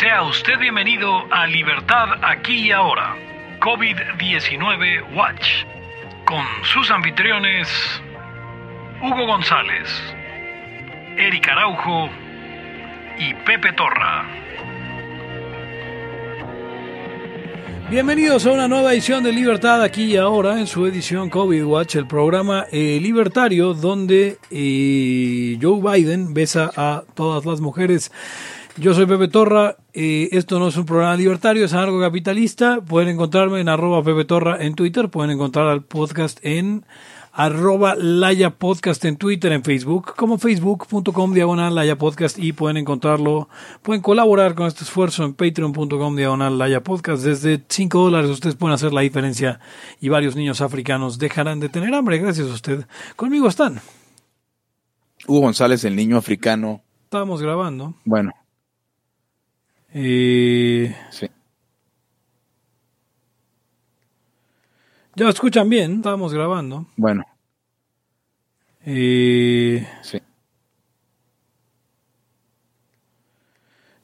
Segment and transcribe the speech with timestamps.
[0.00, 3.14] Sea usted bienvenido a Libertad aquí y ahora,
[3.60, 5.66] COVID-19 Watch,
[6.24, 7.68] con sus anfitriones
[9.02, 9.90] Hugo González,
[11.18, 12.08] Eric Araujo
[13.18, 14.24] y Pepe Torra.
[17.90, 21.96] Bienvenidos a una nueva edición de Libertad aquí y ahora en su edición COVID Watch,
[21.96, 28.10] el programa eh, libertario donde eh, Joe Biden besa a todas las mujeres.
[28.80, 32.80] Yo soy Pepe Torra, eh, esto no es un programa libertario, es algo capitalista.
[32.80, 36.86] Pueden encontrarme en arroba Pepe Torra en Twitter, pueden encontrar al podcast en
[37.30, 43.50] arroba Laya Podcast en Twitter, en Facebook, como facebook.com diagonal Laya Podcast y pueden encontrarlo,
[43.82, 47.22] pueden colaborar con este esfuerzo en patreon.com diagonal Laya Podcast.
[47.22, 49.60] Desde 5 dólares ustedes pueden hacer la diferencia
[50.00, 52.86] y varios niños africanos dejarán de tener hambre gracias a usted.
[53.14, 53.82] Conmigo están.
[55.26, 56.80] Hugo González, el niño africano.
[57.04, 57.94] Estábamos grabando.
[58.06, 58.32] Bueno.
[59.92, 61.26] Eh, sí.
[65.16, 66.86] Ya lo escuchan bien, estábamos grabando.
[66.96, 67.24] Bueno.
[68.86, 70.18] Eh, Sí.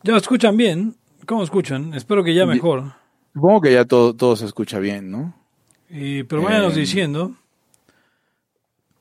[0.02, 0.96] ya lo escuchan bien.
[1.26, 1.94] ¿Cómo escuchan?
[1.94, 2.92] Espero que ya mejor.
[3.34, 5.34] Supongo que ya todo, todo se escucha bien, ¿no?
[5.90, 7.34] Eh, pero váyanos Eh, diciendo.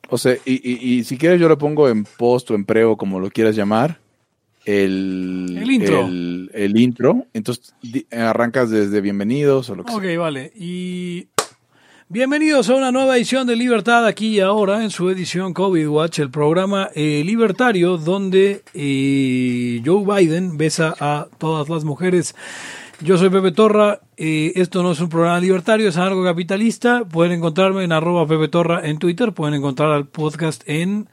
[0.08, 2.84] O sea, y, y- y si quieres yo le pongo en post o en pre
[2.84, 3.98] o como lo quieras llamar,
[4.66, 6.06] el, El intro.
[6.06, 7.26] El, el intro.
[7.32, 7.74] Entonces
[8.10, 10.18] arrancas desde bienvenidos o lo que Ok, sea.
[10.18, 10.52] vale.
[10.56, 11.28] Y
[12.08, 16.18] bienvenidos a una nueva edición de Libertad aquí y ahora en su edición COVID Watch,
[16.18, 22.34] el programa eh, libertario donde eh, Joe Biden besa a todas las mujeres.
[23.02, 27.04] Yo soy Pepe Torra, eh, esto no es un programa libertario, es algo capitalista.
[27.04, 31.06] Pueden encontrarme en arroba Pepe Torra en Twitter, pueden encontrar al podcast en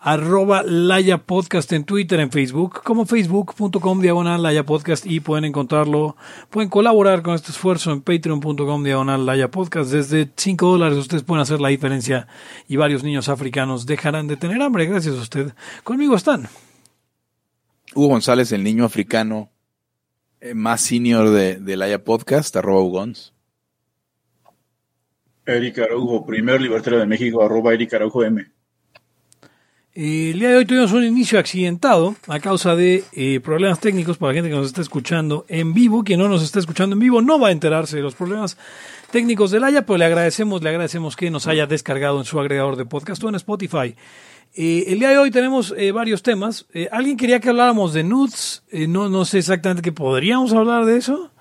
[0.00, 6.16] arroba Laya Podcast en Twitter, en Facebook, como facebook.com diagonal Laya Podcast y pueden encontrarlo,
[6.48, 9.92] pueden colaborar con este esfuerzo en patreon.com diagonal Laya Podcast.
[9.92, 12.26] Desde 5 dólares ustedes pueden hacer la diferencia
[12.66, 15.52] y varios niños africanos dejarán de tener hambre gracias a usted.
[15.84, 16.48] Conmigo están.
[17.94, 19.50] Hugo González, el niño africano
[20.40, 23.34] eh, más senior de, de Laya Podcast, arroba Hugons.
[25.44, 28.46] Eric Araujo, primer libertario de México, arroba Eric Araujo M.
[29.92, 34.30] El día de hoy tuvimos un inicio accidentado a causa de eh, problemas técnicos para
[34.30, 36.04] la gente que nos está escuchando en vivo.
[36.04, 38.56] Quien no nos está escuchando en vivo no va a enterarse de los problemas
[39.10, 42.76] técnicos del Haya, pero le agradecemos, le agradecemos que nos haya descargado en su agregador
[42.76, 43.96] de podcast o en Spotify.
[44.54, 46.66] Eh, el día de hoy tenemos eh, varios temas.
[46.72, 48.62] Eh, ¿Alguien quería que habláramos de nudes?
[48.70, 51.32] No, no sé exactamente que podríamos hablar de eso.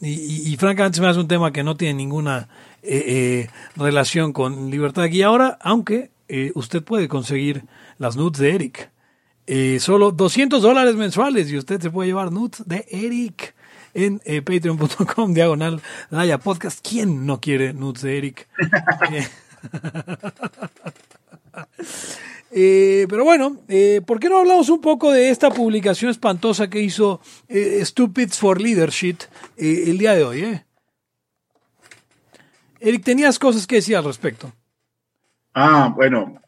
[0.00, 2.48] Y, francamente se me hace un tema que no tiene ninguna
[2.82, 7.64] eh, relación con libertad aquí y ahora, aunque eh, usted puede conseguir
[7.98, 8.90] las nudes de Eric.
[9.46, 13.54] Eh, solo 200 dólares mensuales y usted se puede llevar nudes de Eric
[13.92, 16.86] en eh, patreon.com diagonal Laya Podcast.
[16.86, 18.48] ¿Quién no quiere nudes de Eric?
[22.50, 23.58] Pero bueno,
[24.06, 28.60] ¿por qué no hablamos un poco de esta publicación espantosa que hizo eh, Stupids for
[28.60, 29.16] Leadership
[29.56, 30.60] el día de hoy?
[32.80, 34.52] Eric, tenías cosas que decir al respecto.
[35.54, 36.40] Ah, bueno.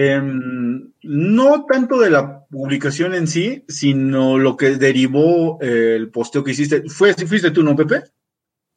[0.00, 6.44] Em, no tanto de la publicación en sí, sino lo que derivó eh, el posteo
[6.44, 6.88] que hiciste.
[6.88, 8.04] ¿Fue, ¿Fuiste tú, no, Pepe?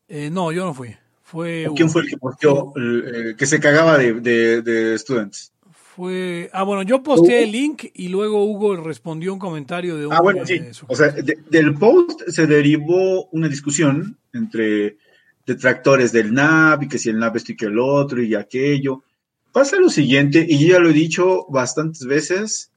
[0.07, 0.95] Eh, no, yo no fui.
[1.21, 4.97] Fue, ¿O quién fue el que posteó el- el que se cagaba de, de, de
[4.97, 5.53] students?
[5.71, 10.13] Fue, ah, bueno, yo posteé el link y luego Hugo respondió un comentario de un
[10.13, 10.57] Ah, bueno, sí.
[10.59, 14.97] de O sea, de- del post se derivó una discusión entre
[15.45, 19.03] detractores del NAP y que si el NAP esto y que el otro y aquello.
[19.51, 22.71] Pasa lo siguiente, y yo ya lo he dicho bastantes veces,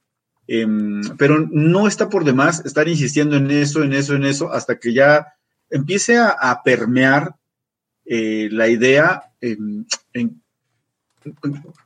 [0.47, 4.77] em, pero no está por demás estar insistiendo en eso, en eso, en eso, hasta
[4.77, 5.27] que ya
[5.69, 7.35] empiece a, a permear
[8.05, 10.41] eh, la idea em, en-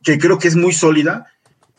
[0.04, 1.28] que creo que es muy sólida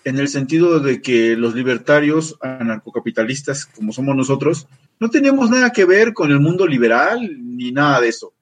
[0.05, 4.67] en el sentido de que los libertarios anarcocapitalistas, como somos nosotros,
[4.99, 8.33] no tenemos nada que ver con el mundo liberal ni nada de eso.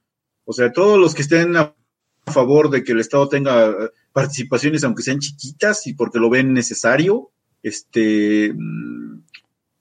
[0.51, 1.75] O sea, todos los que estén a
[2.27, 3.75] favor de que el Estado tenga eh,
[4.15, 7.31] participaciones, aunque sean chiquitas y porque lo ven necesario,
[7.63, 9.21] este, mm,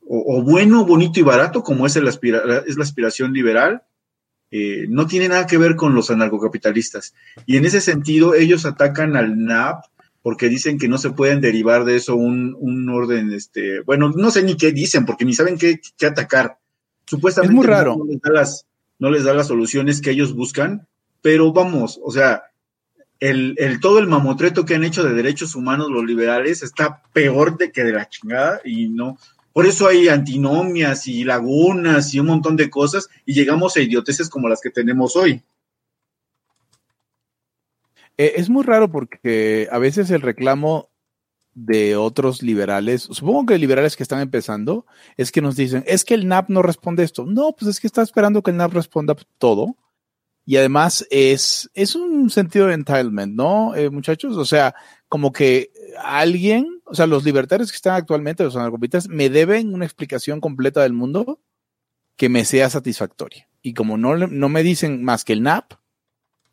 [0.10, 3.84] o, o bueno, bonito y barato, como es, el aspira- es la aspiración liberal,
[4.52, 7.14] eh, no tiene nada que ver con los anarcocapitalistas.
[7.46, 9.86] Y en ese sentido, ellos atacan al NAP
[10.22, 14.32] porque dicen que no se pueden derivar de eso un, un orden, este, bueno, no
[14.32, 16.58] sé ni qué dicen, porque ni saben qué, qué atacar.
[17.06, 17.96] Supuestamente Es muy raro.
[17.98, 18.66] No, les da las,
[19.00, 20.88] no les da las soluciones que ellos buscan,
[21.22, 22.44] pero vamos, o sea,
[23.20, 27.72] el, todo el mamotreto que han hecho de derechos humanos los liberales está peor de
[27.72, 29.18] que de la chingada y no,
[29.54, 34.30] Por eso hay antinomias y lagunas y un montón de cosas y llegamos a idioteces
[34.30, 35.42] como las que tenemos hoy.
[38.18, 40.90] Eh, es muy raro porque a veces el reclamo
[41.60, 44.86] de otros liberales, supongo que liberales que están empezando,
[45.18, 47.26] es que nos dicen, es que el NAP no responde esto.
[47.26, 49.76] No, pues es que está esperando que el NAP responda todo.
[50.46, 54.38] Y además es, es un sentido de entitlement, ¿no, eh, muchachos?
[54.38, 54.76] O sea,
[55.10, 55.72] como que
[56.04, 60.84] alguien, o sea, los libertarios que están actualmente, los anarcopistas, me deben una explicación completa
[60.84, 61.42] del mundo
[62.18, 63.50] que me sea satisfactoria.
[63.64, 65.74] Y como no, no me dicen más que el NAP,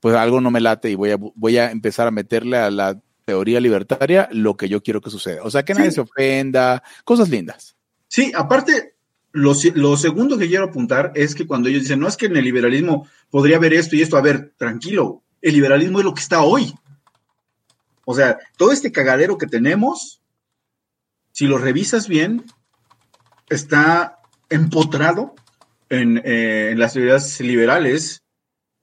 [0.01, 3.03] pues algo no me late y voy a, voy a empezar a meterle a la
[3.25, 5.43] teoría libertaria lo que yo quiero que suceda.
[5.43, 7.77] O sea, que nadie se ofenda, cosas lindas.
[8.09, 8.97] Sí, aparte,
[9.33, 12.37] lo, lo, segundo que quiero apuntar es que cuando ellos dicen, no es que en
[12.37, 16.23] el liberalismo podría haber esto y esto, a ver, tranquilo, el liberalismo es lo que
[16.23, 16.75] está hoy.
[18.05, 20.23] O sea, todo este cagadero que tenemos,
[21.33, 22.45] si lo revisas bien,
[23.49, 24.21] está
[24.51, 25.35] empotrado
[25.89, 28.23] en, eh, en las teorías liberales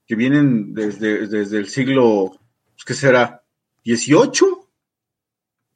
[0.08, 2.32] que vienen desde, desde el siglo,
[2.74, 3.41] pues, ¿qué será?
[3.84, 4.70] 18,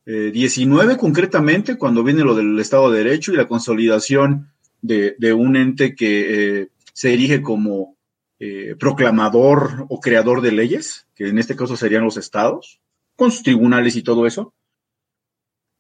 [0.06, 5.56] eh, 19 concretamente, cuando viene lo del Estado de Derecho y la consolidación de, un
[5.56, 7.98] ente que eh, se erige como
[8.40, 12.80] eh, proclamador o creador de leyes, que en este caso serían los estados,
[13.16, 14.54] con sus tribunales y todo eso.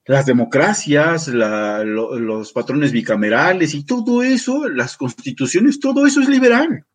[0.07, 6.86] Las democracias, los patrones bicamerales y todo eso, las constituciones, todo eso es liberal.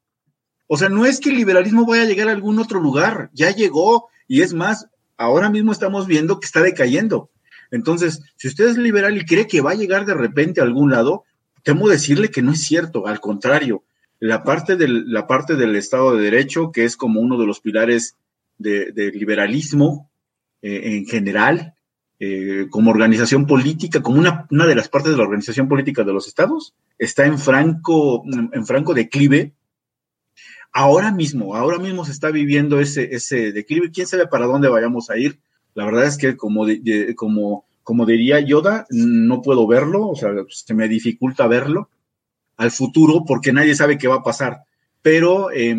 [0.69, 3.51] O sea, no es que el liberalismo vaya a llegar a algún otro lugar, ya
[3.51, 4.89] llegó y es más,
[5.21, 7.31] ahora mismo estamos viendo que está decayendo.
[7.71, 10.91] Entonces, si usted es liberal y cree que va a llegar de repente a algún
[10.91, 11.25] lado,
[11.63, 13.85] temo decirle que no es cierto, al contrario,
[14.19, 17.61] la parte del, la parte del Estado de Derecho, que es como uno de los
[17.61, 18.17] pilares
[18.57, 20.11] del de liberalismo
[20.63, 21.75] eh, en general,
[22.19, 26.13] eh, como organización política, como una, una de las partes de la organización política de
[26.15, 29.53] los estados, está en franco, en franco declive
[30.73, 33.91] Ahora mismo, ahora mismo se está viviendo ese, ese declive.
[33.91, 35.41] ¿Quién sabe para dónde vayamos a ir?
[35.75, 36.67] La verdad es que como,
[37.17, 41.91] como, como diría Yoda, no puedo verlo, o sea, se me dificulta verlo
[42.57, 44.65] al futuro porque nadie sabe qué va a pasar.
[45.03, 45.75] Pero eh,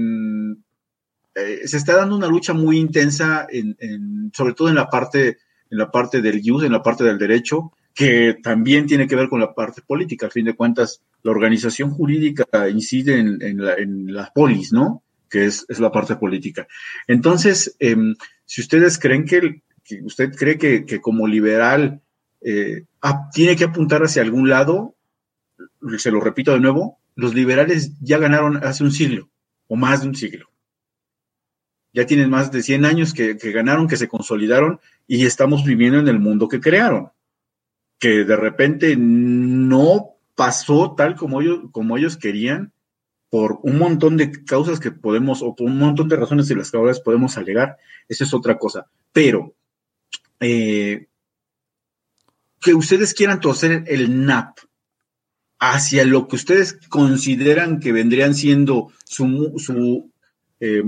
[1.35, 5.37] eh, se está dando una lucha muy intensa, en, en, sobre todo en la parte,
[5.69, 9.29] en la parte del use, en la parte del derecho, que también tiene que ver
[9.29, 10.25] con la parte política.
[10.25, 15.03] Al fin de cuentas, la organización jurídica incide en, la, en polis, ¿no?
[15.29, 16.67] Que es, es la parte política.
[17.07, 17.95] Entonces, eh,
[18.45, 22.01] si ustedes creen que, que usted cree que, que como liberal
[22.41, 22.85] eh,
[23.33, 24.95] tiene que apuntar hacia algún lado,
[25.97, 29.29] se lo repito de nuevo, los liberales ya ganaron hace un siglo
[29.67, 30.49] o más de un siglo.
[31.93, 35.99] Ya tienen más de 100 años que, que ganaron, que se consolidaron y estamos viviendo
[35.99, 37.11] en el mundo que crearon
[38.01, 42.73] que de repente no pasó tal como ellos, como ellos querían
[43.29, 46.71] por un montón de causas que podemos, o por un montón de razones de las
[46.71, 47.77] que podemos alegar,
[48.09, 48.87] esa es otra cosa.
[49.13, 49.53] Pero
[50.39, 51.07] eh,
[52.59, 54.57] que ustedes quieran torcer el NAP
[55.59, 60.11] hacia lo que ustedes consideran que vendrían siendo su, su,
[60.59, 60.83] eh,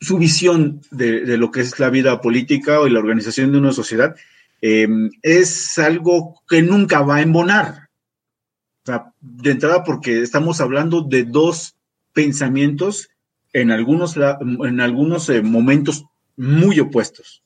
[0.00, 3.72] su visión de, de, lo que es la vida política o la organización de una
[3.72, 4.16] sociedad,
[4.66, 4.88] eh,
[5.20, 7.90] es algo que nunca va a embonar.
[8.82, 11.76] O sea, de entrada porque estamos hablando de dos
[12.14, 13.10] pensamientos
[13.52, 16.06] en algunos, en algunos eh, momentos
[16.38, 17.42] muy opuestos.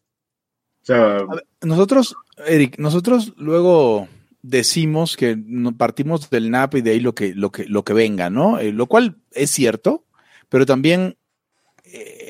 [0.82, 1.26] O sea,
[1.60, 2.14] nosotros,
[2.46, 4.06] Eric, nosotros luego
[4.42, 5.36] decimos que
[5.76, 8.60] partimos del NAP y de ahí lo que, lo que, lo que venga, ¿no?
[8.60, 10.04] Eh, lo cual es cierto,
[10.48, 11.16] pero también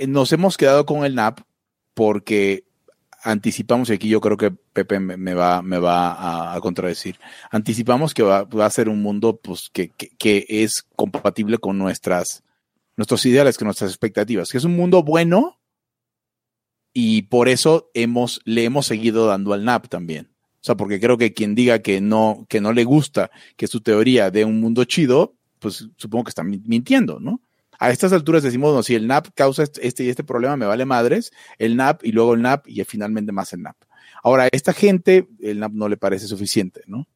[0.07, 1.40] nos hemos quedado con el NAP
[1.92, 2.68] porque
[3.23, 7.19] anticipamos, y aquí yo creo que Pepe me, va, me va a, contradecir,
[7.51, 11.79] anticipamos que va, va, a ser un mundo pues, que, que, que, es compatible con
[11.79, 12.43] nuestras,
[12.97, 15.59] nuestros ideales, con nuestras expectativas, que es un mundo bueno
[16.93, 20.31] y por eso hemos, le hemos seguido dando al NAP también.
[20.61, 23.81] O sea, porque creo que quien diga que no, que no le gusta que su
[23.81, 27.41] teoría de un mundo chido, pues supongo que está mintiendo, ¿no?
[27.78, 30.85] A estas alturas decimos, no, si el NAP causa este y este problema, me vale
[30.85, 33.76] madres, el NAP y luego el NAP y finalmente más el NAP.
[34.23, 37.06] Ahora, a esta gente el NAP no le parece suficiente, ¿no?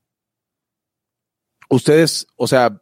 [1.69, 2.81] Ustedes, o sea,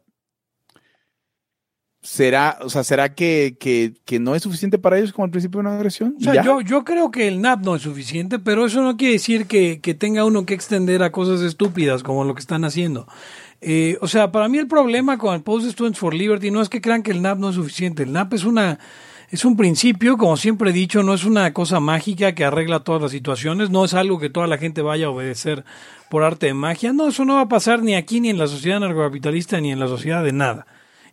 [2.01, 5.59] ¿será, o sea, ¿será que, que, que no es suficiente para ellos como el principio
[5.59, 6.15] de una agresión?
[6.19, 9.13] O sea, yo, yo creo que el NAP no es suficiente, pero eso no quiere
[9.13, 13.07] decir que, que tenga uno que extender a cosas estúpidas como lo que están haciendo.
[13.61, 16.69] Eh, o sea, para mí el problema con el Post Students for Liberty no es
[16.69, 18.03] que crean que el NAP no es suficiente.
[18.03, 18.79] El NAP es una
[19.29, 23.01] Es un principio, como siempre he dicho, no es una cosa mágica que arregla todas
[23.01, 25.63] las situaciones, no es algo que toda la gente vaya a obedecer
[26.09, 26.91] por arte de magia.
[26.91, 29.79] No, eso no va a pasar ni aquí, ni en la sociedad narcocapitalista, ni en
[29.79, 30.65] la sociedad de nada.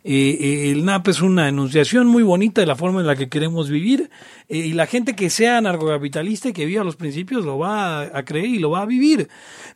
[0.03, 3.27] Eh, eh, el NAP es una enunciación muy bonita de la forma en la que
[3.27, 4.09] queremos vivir
[4.47, 8.23] eh, y la gente que sea narcocapitalista y que viva los principios lo va a,
[8.23, 9.27] creer y lo va a vivir.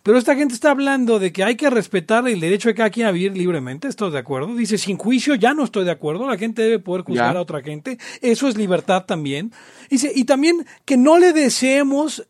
[0.02, 3.08] Pero esta gente está hablando de que hay que respetar el derecho de cada quien
[3.08, 4.56] a vivir libremente, estoy de acuerdo.
[4.56, 7.62] Dice, sin juicio ya no estoy de acuerdo, la gente debe poder juzgar a otra
[7.62, 9.52] gente, eso es libertad también.
[9.90, 12.26] Dice, y también que no le deseemos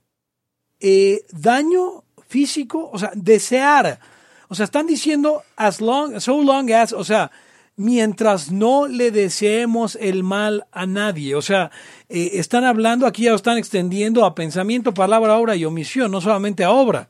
[1.32, 4.00] daño físico, o sea, desear.
[4.50, 7.32] O sea, están diciendo as long, so long as, o sea,
[7.76, 11.36] mientras no le deseemos el mal a nadie.
[11.36, 11.72] O sea,
[12.10, 16.22] eh, están hablando, aquí ya lo están extendiendo a pensamiento, palabra, obra y omisión, no
[16.22, 17.10] solamente a obra.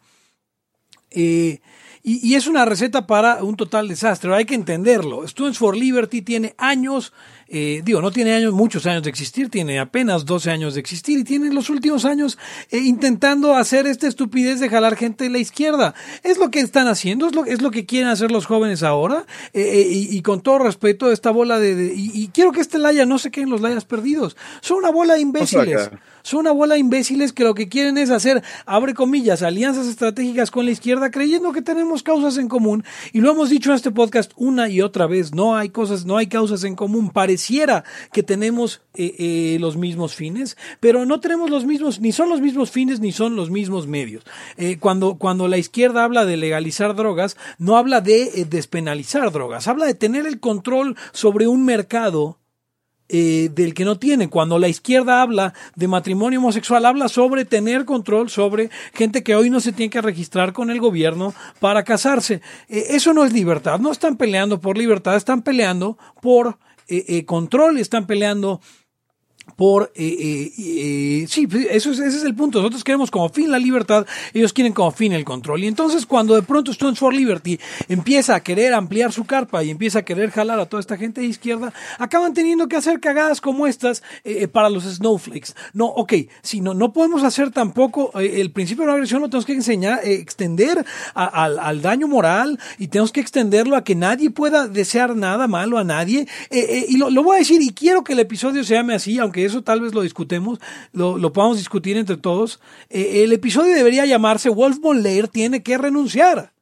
[1.11, 1.59] Eh,
[2.05, 4.35] y, es una receta para un total desastre.
[4.35, 5.25] Hay que entenderlo.
[5.25, 7.13] Students for Liberty tiene años,
[7.47, 11.19] eh, digo, no tiene años, muchos años de existir, tiene apenas 12 años de existir
[11.19, 12.37] y tiene los últimos años
[12.71, 15.93] eh, intentando hacer esta estupidez de jalar gente de la izquierda.
[16.23, 19.25] Es lo que están haciendo, es lo, es lo que quieren hacer los jóvenes ahora.
[19.53, 21.93] Eh, y, con todo respeto, esta bola de.
[21.95, 24.37] y, quiero que este Laya no se queden los Layas perdidos.
[24.61, 25.89] Son una bola de imbéciles.
[26.23, 30.51] Son una bola de imbéciles que lo que quieren es hacer, abre comillas, alianzas estratégicas
[30.51, 32.85] con la izquierda creyendo que tenemos causas en común.
[33.11, 36.15] Y lo hemos dicho en este podcast una y otra vez, no hay cosas, no
[36.15, 37.09] hay causas en común.
[37.33, 42.29] Pareciera que tenemos eh, eh, los mismos fines, pero no tenemos los mismos, ni son
[42.29, 44.23] los mismos fines, ni son los mismos medios.
[44.55, 49.87] Eh, cuando, cuando la izquierda habla de legalizar drogas, no habla de despenalizar drogas, habla
[49.87, 52.37] de tener el control sobre un mercado
[53.09, 54.27] del que no tiene.
[54.27, 59.51] Cuando la izquierda habla de matrimonio homosexual, habla sobre tener control sobre gente que hoy
[59.51, 62.41] no se tiene que registrar con el gobierno para casarse.
[62.67, 63.79] Eso no es libertad.
[63.79, 68.61] No están peleando por libertad, están peleando por eh, control, están peleando
[69.55, 72.59] por eh, eh, eh, sí pues, eso es, ese es el punto.
[72.59, 75.63] Nosotros queremos como fin la libertad ellos quieren como fin el control.
[75.63, 79.69] Y entonces cuando de pronto Students for Liberty empieza a querer ampliar su carpa y
[79.69, 83.41] empieza a querer jalar a toda esta gente de izquierda acaban teniendo que hacer cagadas
[83.41, 85.53] como estas eh, para los snowflakes.
[85.73, 89.45] No ok si no no podemos hacer tampoco el principio de la agresión lo tenemos
[89.45, 90.83] que enseñar extender
[91.13, 95.77] al, al, daño moral y tenemos que extenderlo a que nadie pueda desear nada malo
[95.77, 96.27] a nadie.
[96.49, 99.32] Y lo, lo voy a decir y quiero que el episodio se llame así aunque
[99.33, 100.59] que eso tal vez lo discutemos,
[100.93, 102.61] lo, lo podamos discutir entre todos.
[102.89, 106.53] Eh, el episodio debería llamarse Wolf Leer tiene que renunciar.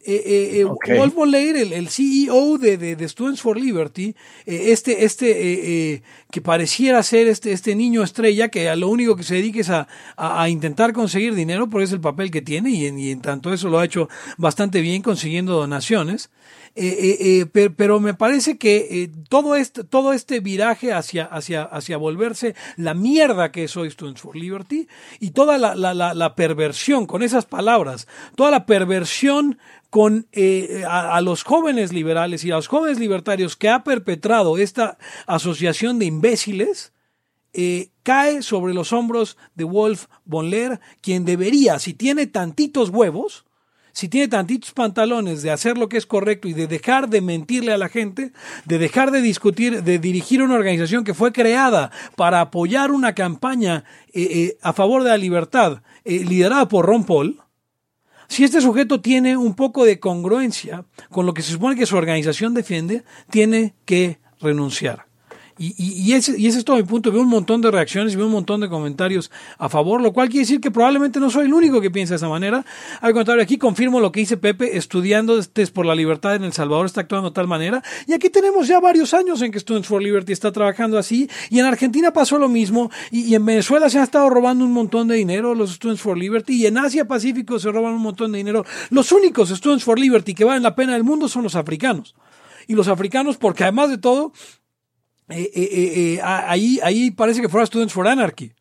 [0.00, 4.14] Eh, eh, Wolf von Leer, el, CEO de, de, Students for Liberty,
[4.46, 9.34] este, este que pareciera ser este, este niño estrella que a lo único que se
[9.34, 12.98] dedica es a, a, intentar conseguir dinero, porque es el papel que tiene y en,
[12.98, 14.08] y en tanto eso lo ha hecho
[14.38, 16.30] bastante bien consiguiendo donaciones.
[16.74, 16.86] Eh,
[17.20, 22.54] eh, eh, pero, me parece que todo, este, todo este viraje hacia, hacia, hacia volverse
[22.76, 27.46] la mierda que es hoy Students for Liberty y toda la, la, perversión con esas
[27.46, 28.06] palabras,
[28.36, 29.58] toda la perversión
[29.90, 30.26] con
[30.88, 36.06] a, los jóvenes liberales y a los jóvenes libertarios que ha perpetrado esta asociación de
[36.06, 36.92] imbéciles,
[38.02, 43.47] cae sobre los hombros de Wolf von Leer, quien debería, si tiene tantitos huevos,
[43.98, 47.72] si tiene tantitos pantalones de hacer lo que es correcto y de dejar de mentirle
[47.72, 48.30] a la gente,
[48.64, 53.82] de dejar de discutir, de dirigir una organización que fue creada para apoyar una campaña
[54.12, 57.40] eh, eh, a favor de la libertad, eh, liderada por Ron Paul,
[58.28, 61.96] si este sujeto tiene un poco de congruencia con lo que se supone que su
[61.96, 65.07] organización defiende, tiene que renunciar.
[65.58, 67.10] Y, y, ese, y ese es todo mi punto.
[67.10, 70.28] Veo un montón de reacciones y veo un montón de comentarios a favor, lo cual
[70.28, 72.64] quiere decir que probablemente no soy el único que piensa de esa manera.
[73.00, 76.52] Al contrario, aquí confirmo lo que dice Pepe, estudiando este por la libertad en El
[76.52, 77.82] Salvador está actuando de tal manera.
[78.06, 81.28] Y aquí tenemos ya varios años en que Students for Liberty está trabajando así.
[81.50, 82.90] Y en Argentina pasó lo mismo.
[83.10, 86.16] Y, y en Venezuela se ha estado robando un montón de dinero los Students for
[86.16, 86.54] Liberty.
[86.54, 88.64] Y en Asia Pacífico se roban un montón de dinero.
[88.90, 92.14] Los únicos Students for Liberty que valen la pena del mundo son los africanos.
[92.66, 94.32] Y los africanos, porque además de todo,
[95.30, 98.52] eh, eh, eh, ahí, ahí parece que fuera Students for Anarchy.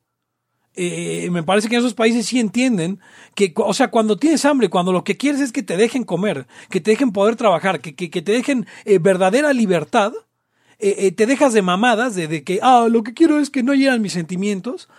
[0.75, 2.99] me parece que en esos países sí entienden
[3.35, 6.45] que, o sea, cuando tienes hambre, cuando lo que quieres es que te dejen comer,
[6.69, 8.67] que te dejen poder trabajar, que, que, te dejen
[9.01, 10.11] verdadera libertad,
[10.79, 14.13] te dejas de mamadas, de, que, ah, lo que quiero es que no llegan mis
[14.13, 14.89] sentimientos.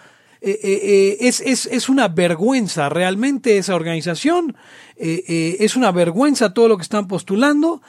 [0.41, 4.57] es, es, es, una vergüenza realmente esa organización,
[4.99, 7.81] es una vergüenza todo lo que están postulando,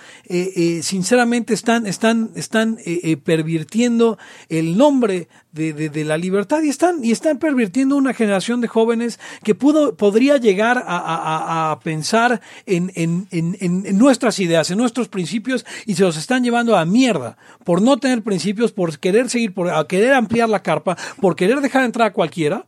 [0.81, 2.77] sinceramente están, están, están
[3.23, 4.17] pervirtiendo
[4.49, 9.19] el nombre de, de, la libertad y están, y están pervirtiendo una generación de jóvenes
[9.43, 15.07] que pudo, podría llegar a, a, pensar en, en, en, en, nuestras ideas, en nuestros
[15.07, 19.53] principios y se los están llevando a mierda por no tener principios, por querer seguir,
[19.53, 22.65] por querer ampliar la carpa, por querer dejar entrar a cualquiera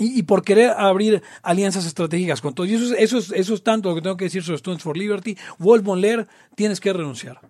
[0.00, 2.70] y, por querer abrir alianzas estratégicas con todos.
[2.70, 4.82] Y eso es, eso, es, eso es tanto lo que tengo que decir sobre Students
[4.82, 5.36] for Liberty.
[5.58, 6.26] Wolf Leer,
[6.56, 7.40] tienes que renunciar.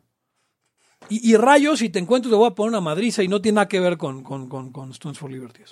[1.08, 3.68] Y, rayos, si te encuentro, te voy a poner una madriza y no tiene nada
[3.68, 5.62] que ver con, con, con, for Liberty.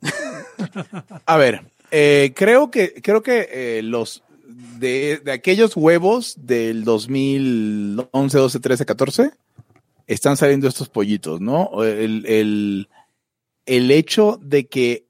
[1.26, 4.22] A ver, eh, creo que, creo que eh, los
[4.78, 9.30] de, de, aquellos huevos del 2011, 12, 13, 14
[10.06, 11.84] están saliendo estos pollitos, ¿no?
[11.84, 12.88] El, el,
[13.66, 15.06] el hecho de que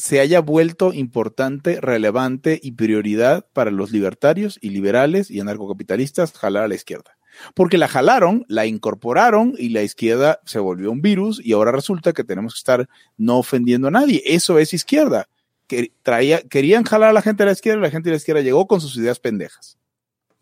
[0.00, 6.64] se haya vuelto importante, relevante y prioridad para los libertarios y liberales y anarcocapitalistas jalar
[6.64, 7.18] a la izquierda.
[7.54, 12.12] Porque la jalaron, la incorporaron y la izquierda se volvió un virus y ahora resulta
[12.14, 14.22] que tenemos que estar no ofendiendo a nadie.
[14.24, 15.28] Eso es izquierda.
[15.66, 18.18] Que traía, querían jalar a la gente de la izquierda y la gente de la
[18.18, 19.78] izquierda llegó con sus ideas pendejas.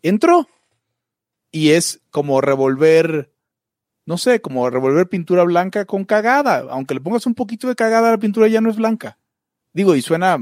[0.01, 0.47] Entró.
[1.51, 3.31] Y es como revolver
[4.09, 6.65] no sé, como revolver pintura blanca con cagada.
[6.71, 9.19] Aunque le pongas un poquito de cagada, la pintura ya no es blanca.
[9.71, 10.39] Digo, y suena,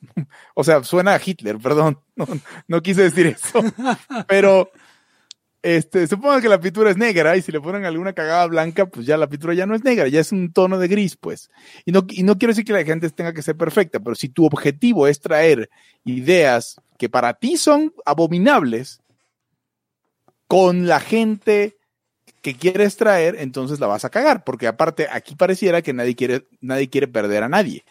[0.54, 2.00] o sea, suena a Hitler, perdón,
[2.66, 3.62] no, quise decir eso.
[4.26, 4.70] Pero,
[5.60, 9.04] este, supongo que la pintura es negra y si le ponen alguna cagada blanca, pues
[9.04, 11.50] ya la pintura ya no es negra, ya es un tono de gris, pues.
[11.84, 14.30] Y no, y no quiero decir que la gente tenga que ser perfecta, pero si
[14.30, 15.68] tu objetivo es traer
[16.04, 19.02] ideas que para ti son abominables
[20.46, 21.76] con la gente
[22.40, 26.46] que quieres traer, entonces la vas a cagar, porque aparte aquí pareciera que nadie quiere,
[26.60, 27.84] nadie quiere perder a nadie.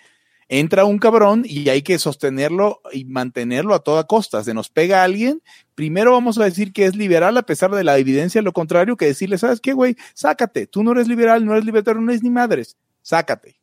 [0.52, 4.44] Entra un cabrón y hay que sostenerlo y mantenerlo a toda costa.
[4.44, 5.44] Se nos pega alguien,
[5.76, 9.06] primero vamos a decir que es liberal a pesar de la evidencia lo contrario, que
[9.06, 9.96] decirle, ¿sabes qué, güey?
[10.16, 13.60] Sácate, tú no eres liberal, no eres libertario, no eres ni madres, sácate.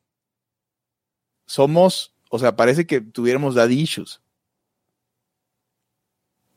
[1.46, 4.20] Somos, o sea, parece que tuviéramos daddy issues.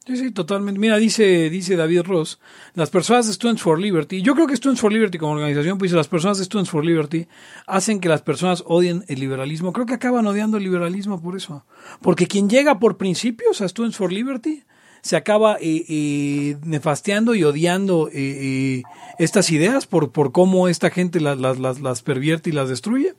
[0.10, 0.80] Sí, sí, totalmente.
[0.80, 2.40] Mira, dice, dice David Ross,
[2.74, 5.92] las personas de Students for Liberty, yo creo que Students for Liberty como organización, pues
[5.92, 7.28] las personas de Students for Liberty
[7.68, 9.72] hacen que las personas odien el liberalismo.
[9.72, 11.64] Creo que acaban odiando el liberalismo por eso.
[12.02, 14.64] Porque quien llega por principios a Students for Liberty
[15.04, 18.82] se acaba eh, eh, nefasteando y odiando eh,
[19.20, 23.14] estas ideas por, por cómo esta gente las, las, las pervierte y las destruye.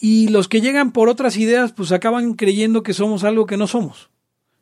[0.00, 3.68] Y los que llegan por otras ideas, pues acaban creyendo que somos algo que no
[3.68, 4.10] somos.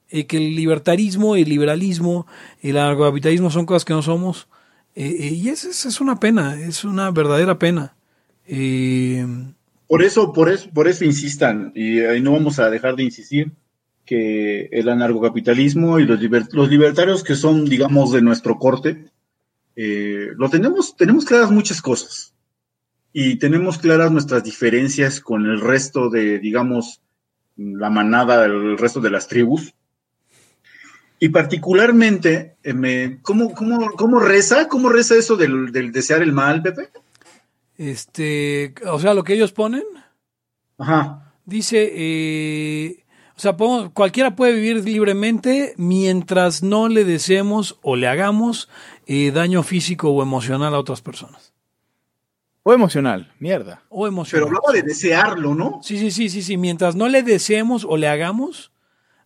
[0.08, 2.26] Eh, que el libertarismo, el liberalismo,
[2.62, 4.46] el anarcocapitalismo son cosas que no somos.
[4.94, 7.96] Eh, eh, y es, es, una pena, es una verdadera pena.
[9.88, 13.52] por eso, por eso, por eso insistan, y ahí no vamos a dejar de insistir,
[14.04, 16.20] que el anarcocapitalismo y los,
[16.52, 19.10] los libertarios que son, digamos, de nuestro corte,
[19.74, 22.32] lo tenemos, tenemos claras muchas cosas.
[23.12, 27.00] Y tenemos claras nuestras diferencias con el resto de, digamos,
[27.56, 29.74] la manada del resto de las tribus.
[31.18, 34.68] Y particularmente, eh, me, ¿cómo, cómo, reza?
[34.68, 36.90] ¿Cómo reza eso del, desear el mal, Pepe?
[37.78, 39.84] Este, o sea, lo que ellos ponen.
[40.78, 41.32] Ajá.
[41.46, 43.04] Dice, eh,
[43.36, 43.56] o sea,
[43.92, 48.68] cualquiera puede vivir libremente mientras no le deseemos o le hagamos
[49.06, 51.54] eh, daño físico o emocional a otras personas.
[52.62, 53.82] O emocional, mierda.
[53.88, 54.48] O emocional.
[54.48, 55.80] Pero hablaba de desearlo, ¿no?
[55.82, 56.56] Sí, sí, sí, sí, sí.
[56.56, 58.72] Mientras no le deseemos o le hagamos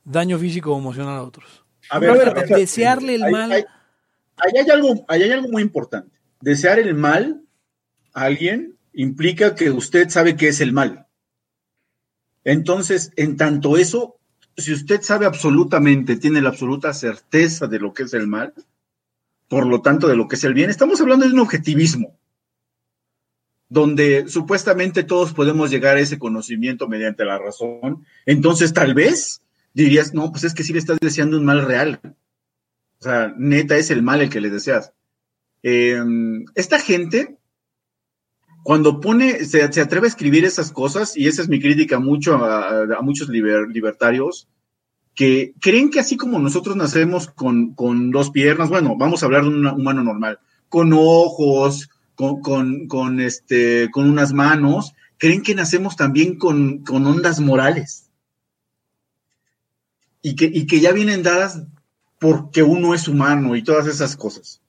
[0.04, 1.64] daño físico o emocional a otros.
[1.90, 3.52] A ver, desearle el mal.
[3.52, 3.64] Hay,
[4.36, 6.16] hay, algo, hay algo muy importante.
[6.40, 7.42] Desear el mal
[8.14, 11.06] a alguien implica que usted sabe qué es el mal.
[12.44, 14.16] Entonces, en tanto eso,
[14.56, 18.54] si usted sabe absolutamente, tiene la absoluta certeza de lo que es el mal,
[19.48, 22.16] por lo tanto de lo que es el bien, estamos hablando de un objetivismo,
[23.68, 28.06] donde supuestamente todos podemos llegar a ese conocimiento mediante la razón.
[28.26, 29.42] Entonces, tal vez
[29.74, 32.00] dirías, no, pues es que sí le estás deseando un mal real.
[32.98, 34.92] O sea, neta es el mal el que le deseas.
[35.62, 37.38] Em, esta gente,
[38.62, 43.00] cuando pone, se, atreve a escribir esas cosas, y esa es mi crítica mucho a,
[43.02, 44.48] muchos libertarios,
[45.14, 47.74] que creen que así como nosotros nacemos con,
[48.10, 54.10] dos piernas, bueno, vamos a hablar de un humano normal, con ojos, con, este, con
[54.10, 58.09] unas manos, creen que nacemos también con, con ondas morales
[60.22, 61.62] y que, que ya vienen dadas
[62.18, 64.60] porque uno es humano y todas esas cosas.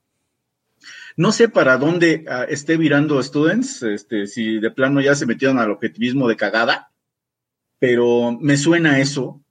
[1.17, 5.59] no sé para dónde ah, esté virando Students, este, si de plano ya se metieron
[5.59, 6.91] al objetivismo de cagada,
[7.79, 9.41] pero me suena eso.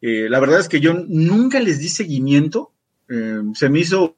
[0.00, 2.72] Eh, la verdad es que yo nunca les di seguimiento.
[3.08, 4.16] Eh, se me hizo,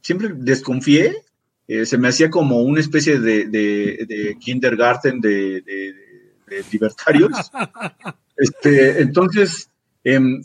[0.00, 1.22] siempre desconfié.
[1.68, 7.30] Eh, se me hacía como una especie de, de, kindergarten de, de, libertarios.
[8.36, 9.70] este, entonces,
[10.04, 10.42] em,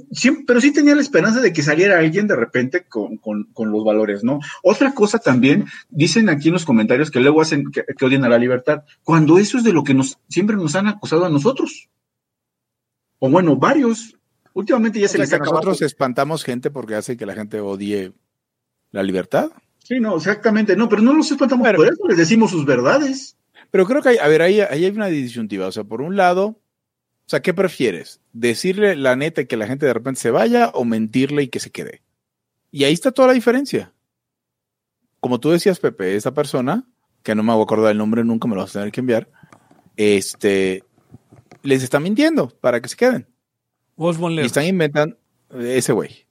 [0.48, 4.24] pero sí tenía la esperanza de que saliera alguien de repente con, con, los valores,
[4.24, 4.40] ¿no?
[4.64, 8.30] Otra cosa también, dicen aquí en los comentarios que luego hacen que, que, odian a
[8.30, 11.90] la libertad, cuando eso es de lo que nos siempre nos han acusado a nosotros.
[13.20, 14.16] O bueno, varios.
[14.54, 18.14] Últimamente ya se les ha Nosotros espantamos gente porque hace que la gente odie
[18.92, 19.52] la libertad.
[19.84, 20.76] Sí, no, exactamente.
[20.76, 23.38] No, pero no los espantamos por eso, les decimos sus verdades.
[23.72, 25.68] Pero creo que hay, a ver, ahí, ahí hay una disyuntiva.
[25.68, 26.60] O sea, por un lado,
[27.30, 28.22] o sea, ¿qué prefieres?
[28.34, 31.60] ¿Decirle la neta y que la gente de repente se vaya o mentirle y que
[31.60, 32.02] se quede?
[32.72, 33.94] Y ahí está toda la diferencia.
[35.20, 36.88] Como tú decías, Pepe, esa persona,
[37.22, 39.02] que no me voy a acordar el nombre nunca, me lo vas a tener que
[39.02, 39.30] enviar,
[39.96, 40.84] este,
[41.62, 43.28] les está mintiendo para que se queden.
[44.42, 45.16] Y están inventando
[45.52, 46.26] ese güey.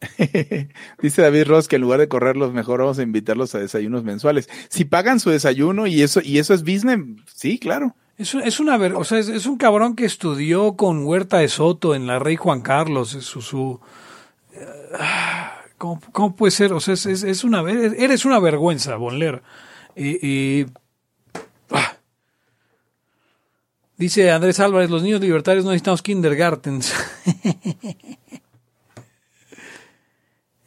[1.00, 4.48] Dice David Ross que en lugar de correrlos, mejor vamos a invitarlos a desayunos mensuales.
[4.70, 6.98] Si pagan su desayuno y eso, y eso es business,
[7.32, 7.94] sí, claro.
[8.20, 12.06] Es, es una o sea, es, un cabrón que estudió con Huerta de Soto en
[12.06, 13.08] la Rey Juan Carlos.
[13.08, 13.80] Su, su uh,
[15.78, 16.74] ¿cómo, puede ser?
[16.74, 19.42] O sea, es, es, una eres una vergüenza, Bonler.
[19.96, 20.66] y
[21.70, 21.96] ah,
[23.96, 26.92] Dice Andrés Álvarez, los niños libertarios no necesitamos kindergartens.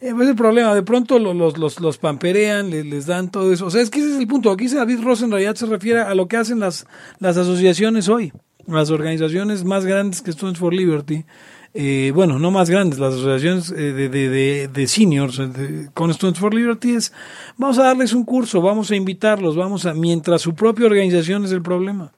[0.04, 3.68] Eh, es el problema, de pronto los, los, los pamperean, les, dan todo eso.
[3.68, 4.52] O sea, es que ese es el punto.
[4.52, 6.86] Aquí David Ross en realidad se refiere a lo que hacen las,
[7.20, 8.34] las asociaciones hoy,
[8.68, 11.24] las organizaciones más grandes que Students for Liberty.
[11.74, 15.42] Eh, bueno, no más grandes, las asociaciones eh, de, de, de, seniors
[15.96, 17.13] con Students for Liberty es,
[17.58, 21.52] vamos a darles un curso, vamos a invitarlos, vamos a, mientras su propia organización es
[21.52, 22.12] el problema.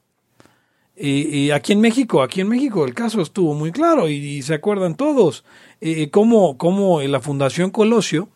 [0.97, 4.95] Y, aquí en México, aquí en México el caso estuvo muy claro y, se acuerdan
[4.95, 5.43] todos
[5.81, 8.29] eh, cómo, cómo la Fundación Colosio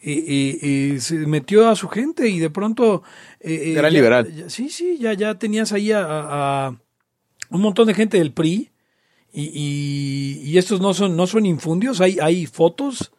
[0.00, 3.04] eh, se metió a su gente y de pronto...
[3.40, 4.46] Era liberal.
[4.48, 6.74] sí, sí, ya, ya tenías ahí a,
[7.50, 8.70] un montón de gente del PRI
[9.32, 13.12] y, y, estos no son, no son infundios, hay, hay fotos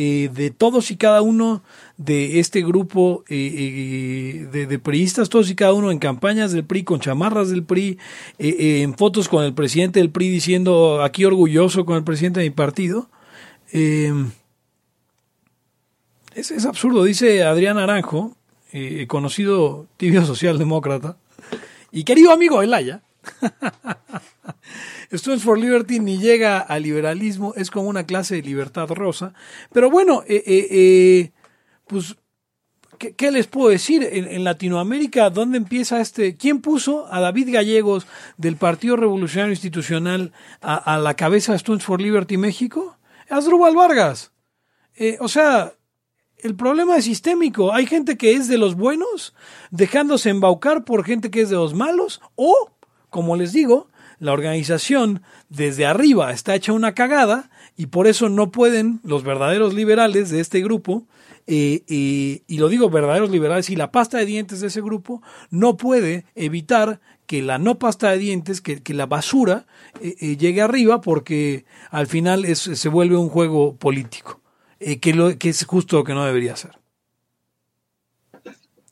[0.00, 1.64] eh, de todos y cada uno
[1.98, 6.64] de este grupo eh, eh, de, de, priistas, todos y cada uno en campañas del
[6.64, 7.98] PRI, con chamarras del PRI,
[8.38, 12.54] en fotos con el presidente del PRI diciendo aquí orgulloso con el presidente de mi
[12.54, 13.10] partido.
[16.34, 18.34] Es, es, absurdo, dice Adrián Aranjo,
[19.08, 21.18] conocido tibio socialdemócrata
[21.90, 23.02] y querido amigo Elaya.
[25.12, 29.32] Students for Liberty ni llega al liberalismo, es como una clase de libertad rosa.
[29.72, 31.32] Pero bueno, eh, eh, eh,
[31.88, 32.16] pues,
[32.98, 34.06] ¿qué, les puedo decir?
[34.10, 36.36] En, Latinoamérica, ¿dónde empieza este?
[36.36, 42.00] ¿Quién puso a David Gallegos del Partido Revolucionario Institucional a, la cabeza de Students for
[42.00, 42.96] Liberty México?
[43.28, 44.32] Asdrúbal Vargas.
[45.20, 45.74] o sea,
[46.38, 47.72] el problema es sistémico.
[47.72, 49.34] Hay gente que es de los buenos,
[49.70, 52.70] dejándose embaucar por gente que es de los malos, o,
[53.10, 53.88] como les digo,
[54.20, 59.74] la organización desde arriba está hecha una cagada y por eso no pueden los verdaderos
[59.74, 61.06] liberales de este grupo,
[61.46, 65.22] eh, eh, y lo digo verdaderos liberales, y la pasta de dientes de ese grupo
[65.50, 69.66] no puede evitar que la no pasta de dientes, que, la basura
[70.00, 74.40] eh, llegue arriba porque al final se vuelve un juego político,
[74.78, 76.78] que, lo, que es justo lo que no debería ser.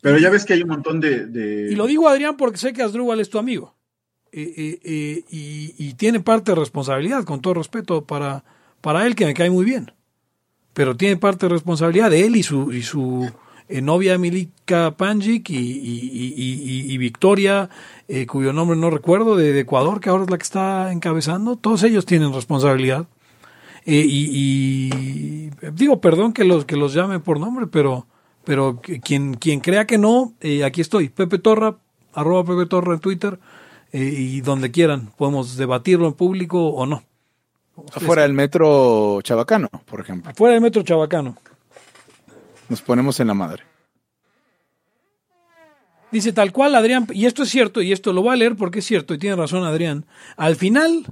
[0.02, 1.68] Pero ya ves que hay un montón de...
[1.70, 3.75] Y lo digo Adrián porque sé que Asdrúbal es tu amigo.
[4.38, 8.44] Eh, eh, y, tiene parte de responsabilidad, con todo respeto para,
[8.82, 9.92] para él, que me cae muy bien.
[10.74, 13.32] Pero tiene parte de responsabilidad de él y su, y su
[13.70, 17.70] eh, novia Milika Panjic y, Victoria,
[18.28, 21.56] cuyo nombre no recuerdo, de, Ecuador, que ahora es la que está encabezando.
[21.56, 23.06] Todos ellos tienen responsabilidad.
[23.86, 24.90] y,
[25.72, 28.06] digo, perdón que los, que los llame por nombre, pero,
[28.44, 31.08] pero quien, quien crea que no, aquí estoy.
[31.08, 31.78] Pepe Torra,
[32.12, 33.38] arroba Pepe Torra en Twitter
[33.92, 35.12] eh, y donde quieran.
[35.16, 37.02] Podemos debatirlo en público o no.
[37.92, 40.30] Afuera del metro Chabacano, por ejemplo.
[40.30, 41.36] Afuera del metro Chabacano.
[42.68, 43.62] Nos ponemos en la madre.
[46.10, 48.78] Dice tal cual Adrián, y esto es cierto, y esto lo va a leer porque
[48.78, 50.06] es cierto, y tiene razón Adrián.
[50.36, 51.06] Al final,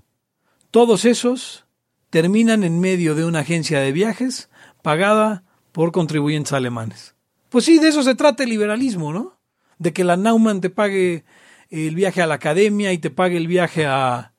[0.71, 1.67] todos esos
[2.11, 4.49] terminan en medio de una agencia de viajes
[4.83, 7.15] pagada por contribuyentes alemanes.
[7.51, 9.37] Pues sí, de eso se trata el liberalismo, ¿no?
[9.79, 11.25] De que la Naumann te pague
[11.71, 14.33] el viaje a la academia y te pague el viaje a,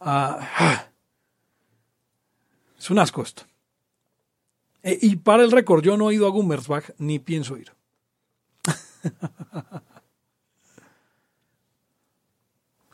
[0.00, 0.86] a...
[2.78, 3.42] Es un asco esto.
[4.82, 7.72] Eh, y para el récord, yo no he ido a Gummersbach ni pienso ir.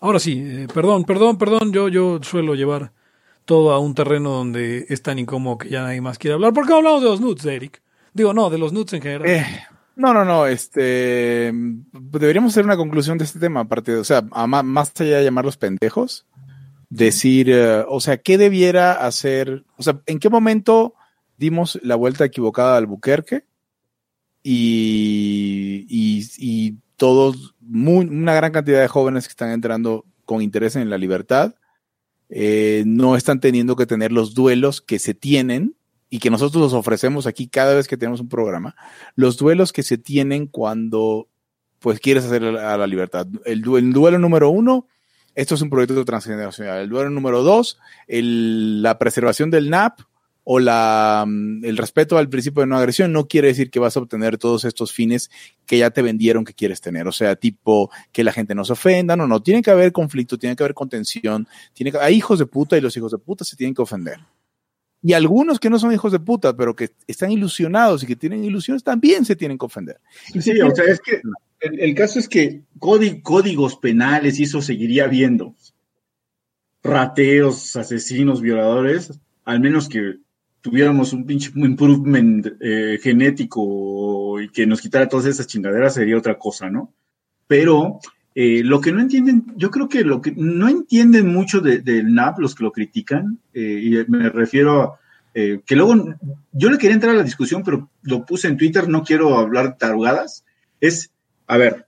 [0.00, 2.92] Ahora sí, eh, perdón, perdón, perdón, yo, yo suelo llevar
[3.44, 6.52] todo a un terreno donde es tan incómodo que ya nadie más quiere hablar.
[6.52, 7.81] ¿Por qué hablamos de los nuts, Eric?
[8.12, 9.29] Digo, no, de los nuts en general.
[9.29, 9.46] Eh,
[9.96, 11.52] no, no, no, este,
[11.92, 16.26] deberíamos hacer una conclusión de este tema, aparte, o sea, más allá de llamarlos pendejos,
[16.90, 19.64] decir, eh, o sea, ¿qué debiera hacer?
[19.76, 20.94] O sea, ¿en qué momento
[21.38, 23.46] dimos la vuelta equivocada al Albuquerque?
[24.42, 30.90] Y, y, y todos, una gran cantidad de jóvenes que están entrando con interés en
[30.90, 31.54] la libertad,
[32.28, 35.76] eh, no están teniendo que tener los duelos que se tienen
[36.16, 38.74] y que nosotros los ofrecemos aquí cada vez que tenemos un programa,
[39.16, 41.29] los duelos que se tienen cuando
[41.79, 43.26] pues quieres hacer a la libertad.
[43.44, 44.87] El, duelo número uno,
[45.35, 46.81] esto es un proyecto transgeneracional.
[46.81, 50.00] El duelo número dos, la preservación del NAP
[50.42, 53.98] o la, mm, el respeto al principio de no agresión no quiere decir que vas
[53.98, 55.31] a obtener todos estos fines
[55.66, 57.07] que ya te vendieron que quieres tener.
[57.09, 60.38] O sea, tipo que la gente no se ofenda, no, no, tiene que haber conflicto,
[60.38, 63.55] tiene que haber contención, tiene hay hijos de puta y los hijos de puta se
[63.55, 64.18] tienen que ofender.
[65.07, 68.42] Y algunos que no son hijos de puta, pero que están ilusionados y que tienen
[68.42, 70.01] ilusiones, también se tienen que ofender.
[70.40, 71.21] Sí, o sea, es que
[71.61, 75.55] el, caso es que códigos penales y eso seguiría habiendo.
[76.83, 79.12] Rateos, asesinos, violadores,
[79.45, 80.16] al menos que
[80.61, 86.37] tuviéramos un pinche improvement eh, genético y que nos quitara todas esas chingaderas sería otra
[86.37, 86.92] cosa, ¿no?
[87.47, 88.01] Pero
[88.38, 92.38] eh, lo que no entienden, yo creo que lo que no entienden mucho del NAP,
[92.38, 95.01] los que lo critican, eh, y me refiero a
[95.35, 96.16] que luego
[96.53, 99.77] yo le quería entrar a la discusión, pero lo puse en Twitter, no quiero hablar
[99.79, 100.44] tarugadas,
[100.81, 101.11] es,
[101.46, 101.87] a ver,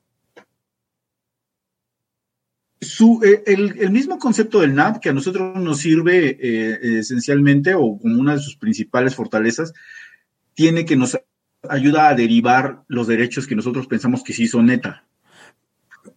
[2.80, 8.34] su, el, mismo concepto del NAP que a nosotros nos sirve esencialmente o como una
[8.34, 9.72] de sus principales fortalezas,
[10.54, 11.18] tiene que nos
[11.68, 15.07] ayuda a derivar los derechos que nosotros pensamos que sí son neta.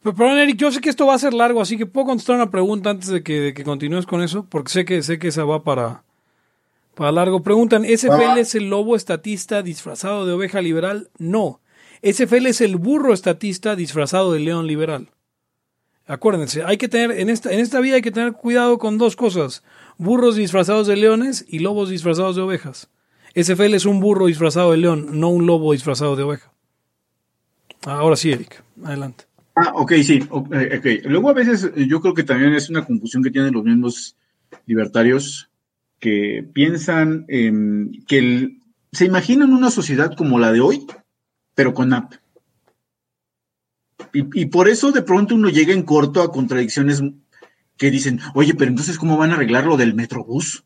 [0.04, 2.50] Perdón, Eric, yo sé que esto va a ser largo, así que puedo contestar una
[2.50, 6.04] pregunta antes de que, continúes con eso, porque sé que sé que esa va para,
[6.96, 7.44] para largo.
[7.44, 11.12] Preguntan, ¿SFL es el lobo estatista disfrazado de oveja liberal?
[11.20, 11.62] No.
[12.02, 15.10] SFL es el burro estatista disfrazado de león liberal.
[16.08, 19.16] Acuérdense, hay que tener, en esta, en esta vida hay que tener cuidado con dos
[19.16, 19.64] cosas.
[20.00, 22.90] Burros disfrazados de leones y lobos disfrazados de ovejas.
[23.36, 26.52] SFL es un burro disfrazado de león, no un lobo disfrazado de oveja.
[27.86, 29.31] Ahora sí, Eric, adelante.
[29.56, 31.02] Ah, ok, sí, okay.
[31.04, 34.16] Luego a veces eh, yo creo que también es una confusión que tienen los mismos
[34.66, 35.50] libertarios
[36.00, 38.58] que piensan que
[38.92, 40.88] se imaginan una sociedad como la de hoy,
[41.54, 42.14] pero con app.
[44.14, 47.04] Y, por eso de pronto uno llega en corto a contradicciones
[47.78, 50.66] que dicen, oye, pero entonces, ¿cómo van a arreglar lo del Metrobús?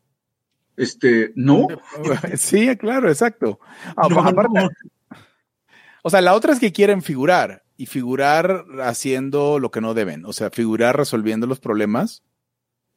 [0.77, 1.67] Este, ¿no?
[2.37, 3.59] Sí, claro, exacto.
[3.95, 4.07] Ah,
[6.01, 10.25] o sea, la otra es que quieren figurar y figurar haciendo lo que no deben,
[10.25, 12.23] o sea, figurar resolviendo los problemas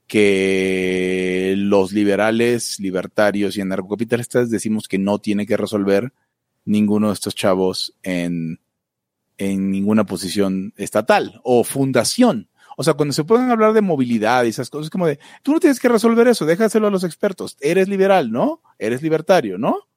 [0.07, 6.13] que los liberales, libertarios y anarcocapitalistas decimos que no tiene que resolver
[6.65, 8.59] ninguno de estos chavos en,
[9.37, 12.49] en ninguna posición estatal o fundación.
[12.77, 15.61] O sea, cuando se pueden hablar de movilidad y esas cosas, como de, tú no
[15.61, 17.57] tienes que resolver eso, déjaselo a los expertos.
[17.61, 18.63] Eres liberal, ¿no?
[18.79, 19.89] Eres libertario, ¿no?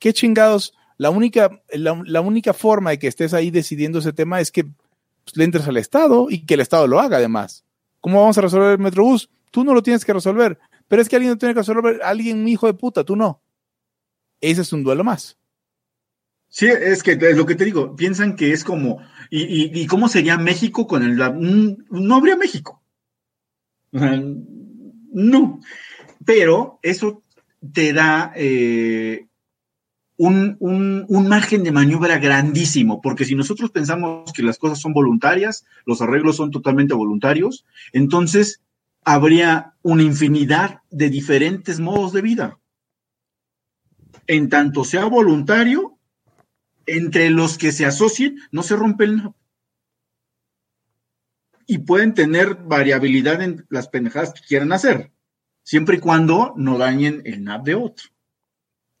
[0.00, 0.74] ¿Qué chingados?
[0.96, 5.36] La única, la, única forma de que estés ahí decidiendo ese tema es que pues,
[5.36, 7.64] le entres al Estado y que el Estado lo haga además.
[8.00, 9.30] ¿Cómo vamos a resolver el Metrobús?
[9.50, 10.58] Tú no lo tienes que resolver.
[10.88, 13.42] Pero es que alguien no tiene que resolver, alguien, un hijo de puta, tú no.
[14.40, 15.38] Ese es un duelo más.
[16.48, 20.08] Sí, es que es lo que te digo, piensan que es como, ¿y, y, cómo
[20.08, 21.16] sería México con el...
[21.16, 22.80] No habría México.
[23.90, 25.60] no.
[26.24, 27.24] Pero eso
[27.72, 29.26] te da eh,
[30.16, 35.64] un, un, margen de maniobra grandísimo, porque si nosotros pensamos que las cosas son voluntarias,
[35.86, 38.62] los arreglos son totalmente voluntarios, entonces
[39.04, 42.60] habría una infinidad de diferentes modos de vida.
[44.26, 45.98] En tanto sea voluntario,
[46.86, 49.34] entre los que se asocien, no se rompe el NAP.
[51.66, 55.12] Y pueden tener variabilidad en las pendejadas que quieran hacer,
[55.62, 58.13] siempre y cuando no dañen el NAP de otro.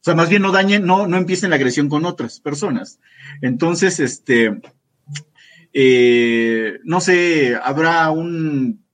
[0.04, 3.00] O sea, más bien no dañen, no, no empiecen la agresión con otras personas.
[3.40, 4.60] Entonces, este,
[5.72, 8.84] eh, no sé, habrá un,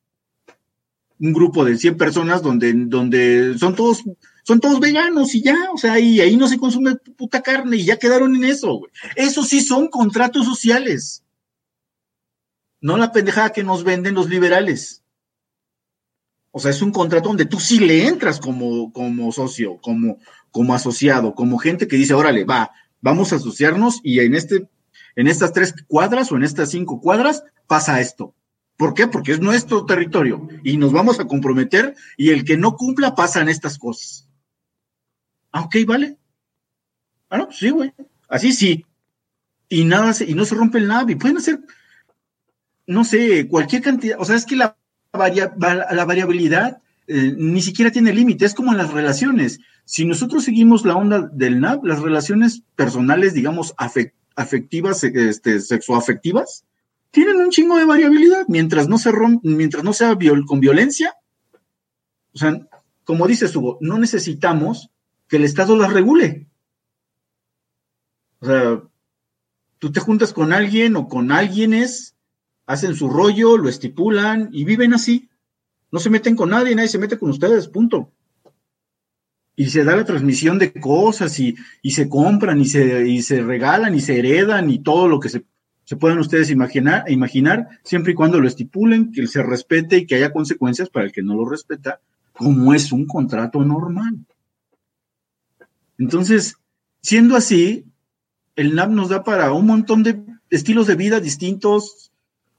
[1.18, 4.05] un grupo de 100 personas donde, donde son todos,
[4.44, 7.87] son todos veganos y ya, o sea, y ahí no se consume puta carne y
[7.87, 8.92] ya quedaron en eso, güey.
[9.16, 11.25] Eso sí son contratos sociales.
[12.81, 15.03] No la pendejada que nos venden los liberales.
[16.53, 20.18] O sea, es un contrato donde tú sí le entras como, como socio, como,
[20.51, 24.69] como asociado, como gente que dice, órale, va, vamos a asociarnos y en este,
[25.17, 28.35] en estas tres cuadras o en estas cinco cuadras pasa esto.
[28.77, 29.07] ¿Por qué?
[29.07, 33.49] Porque es nuestro territorio y nos vamos a comprometer y el que no cumpla pasan
[33.49, 34.27] estas cosas.
[35.53, 36.17] Ah, ok, vale.
[37.29, 37.93] Ah, no, pues sí, güey.
[38.29, 38.87] Así sí.
[39.69, 41.61] Y nada, y no se rompe el NAV y pueden hacer,
[42.87, 44.19] no sé, cualquier cantidad.
[44.19, 44.77] O sea, es que la,
[45.13, 46.81] la variabilidad
[47.12, 48.44] eh, ni siquiera tiene límite.
[48.44, 49.59] Es como en las relaciones.
[49.85, 53.75] Si nosotros seguimos la onda del NAV, las relaciones personales, digamos,
[54.37, 56.64] afectivas, este, sexoafectivas,
[57.11, 59.11] tienen un chingo de variabilidad mientras no se
[59.42, 61.16] mientras no sea con violencia.
[62.33, 62.68] O sea,
[63.03, 64.90] como dices Hugo, no necesitamos
[65.27, 66.46] que el Estado las regule.
[68.38, 68.83] O sea,
[69.81, 72.14] tú te juntas con alguien o con alguienes,
[72.66, 75.30] hacen su rollo, lo estipulan y viven así.
[75.92, 78.12] No se meten con nadie, nadie se mete con ustedes, punto.
[79.57, 83.42] Y se da la transmisión de cosas y, y se compran y se, y se
[83.42, 85.44] regalan y se heredan y todo lo que se
[85.90, 90.14] se pueden ustedes imaginar, imaginar, siempre y cuando lo estipulen, que se respete y que
[90.14, 92.00] haya consecuencias para el que no lo respeta,
[92.33, 94.24] como es un contrato normal.
[95.98, 96.55] Entonces,
[97.03, 97.87] siendo así,
[98.55, 102.10] el NAP nos da para un montón de estilos de vida distintos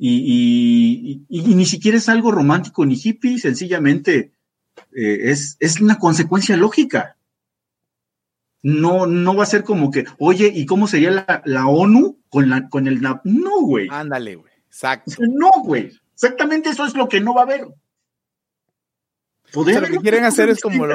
[0.04, 4.32] y, ni siquiera es algo romántico ni hippie, sencillamente
[4.96, 7.18] eh, es, es una consecuencia lógica.
[8.64, 12.50] No, no va a ser como que, oye, ¿y cómo sería la, la ONU con,
[12.50, 13.26] la, con el NAP.
[13.26, 13.90] No, güey.
[13.92, 14.52] Ándale, güey.
[14.68, 15.12] Exacto.
[15.20, 15.92] No, güey.
[16.14, 17.68] Exactamente eso es lo que no va a haber.
[19.54, 20.86] lo que quieren hacer es como,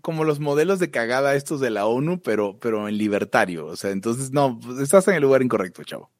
[0.00, 3.66] como, los modelos de cagada estos de la ONU, pero, pero en libertario.
[3.66, 6.10] O sea, entonces, no, estás en el lugar incorrecto, chavo.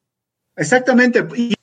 [0.55, 1.27] Exactamente.
[1.35, 1.55] Y,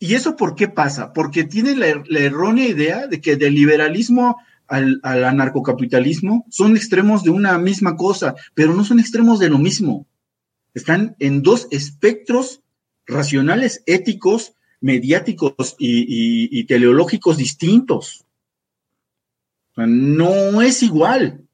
[0.00, 1.12] eso por qué pasa?
[1.12, 1.86] Porque tiene la,
[2.18, 8.34] errónea idea de que del liberalismo al, al anarcocapitalismo son extremos de una misma cosa,
[8.54, 10.06] pero no son extremos de lo mismo.
[10.74, 12.62] Están en dos espectros
[13.06, 18.24] racionales, éticos, mediáticos y, teleológicos distintos.
[19.76, 21.46] no es igual.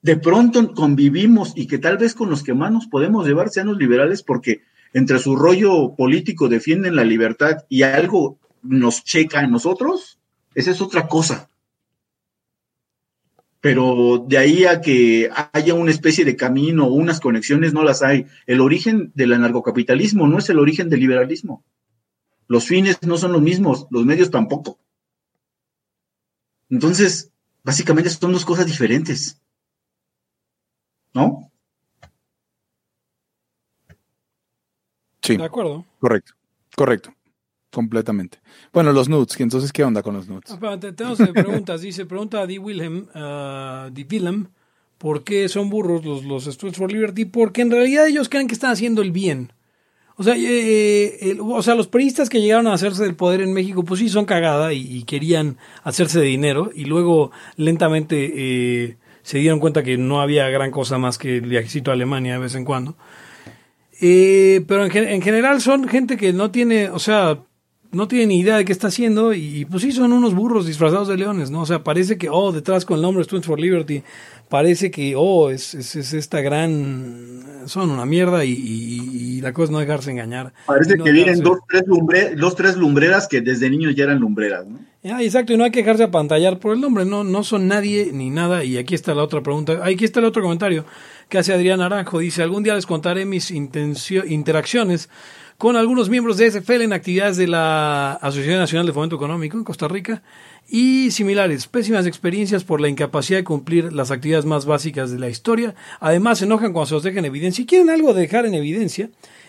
[0.00, 3.68] De pronto convivimos y que tal vez con los que más nos podemos llevar sean
[3.68, 9.46] los liberales porque entre su rollo político defienden la libertad y algo nos checa a
[9.46, 10.18] nosotros,
[10.54, 11.48] esa es otra cosa
[13.62, 18.02] pero de ahí a que haya una especie de camino o unas conexiones, no las
[18.02, 18.26] hay.
[18.44, 21.64] El origen del anarcocapitalismo no es el origen del liberalismo.
[22.48, 24.80] Los fines no son los mismos, los medios tampoco.
[26.70, 27.30] Entonces,
[27.62, 29.40] básicamente son dos cosas diferentes.
[31.14, 31.51] ¿No?
[35.22, 35.36] Sí.
[35.36, 35.84] De acuerdo.
[35.98, 36.34] Correcto,
[36.76, 37.14] correcto.
[37.70, 38.38] Completamente.
[38.70, 40.50] Bueno, los nudes, entonces, ¿qué onda con los nudes?
[40.60, 41.80] Ah, tenemos eh, preguntas.
[41.80, 44.48] Dice, pregunta a Di Wilhelm, uh, Willem,
[44.98, 47.24] ¿por qué son burros los, los Students for Liberty?
[47.24, 49.52] Porque en realidad ellos creen que están haciendo el bien.
[50.16, 53.82] O sea, eh, o sea, los periodistas que llegaron a hacerse del poder en México,
[53.84, 59.58] pues sí, son cagada y, querían hacerse de dinero y luego lentamente eh, se dieron
[59.58, 62.64] cuenta que no había gran cosa más que el viajecito a Alemania de vez en
[62.64, 62.96] cuando.
[64.66, 67.38] Pero en, en general son gente que no tiene, o sea,
[67.92, 71.08] no tiene ni idea de qué está haciendo y pues sí son unos burros disfrazados
[71.08, 71.60] de leones, ¿no?
[71.60, 74.02] O sea, parece que, oh, detrás con el nombre Students for Liberty,
[74.48, 79.80] parece que, oh, es, es, esta gran, son una mierda y, la cosa es no
[79.80, 80.52] dejarse engañar.
[80.66, 81.82] Parece que vienen dos tres,
[82.36, 84.78] dos, tres lumbreras que desde niños ya eran lumbreras, ¿no?
[85.04, 88.10] Ah, exacto, y no hay que dejarse apantallar por el nombre, no, no son nadie
[88.12, 90.84] ni nada y aquí está la otra pregunta, aquí está el otro comentario
[91.32, 95.08] que hace Adrián Naranjo, dice, algún día les contaré mis interacciones
[95.56, 99.64] con algunos miembros de SFL en actividades de la Asociación Nacional de Fomento Económico en
[99.64, 100.22] Costa Rica
[100.68, 101.68] y similares.
[101.68, 105.74] Pésimas experiencias por la incapacidad de cumplir las actividades más básicas de la historia.
[106.00, 107.62] Además, se enojan cuando se los dejan en evidencia.
[107.62, 109.08] Si quieren algo de dejar en evidencia,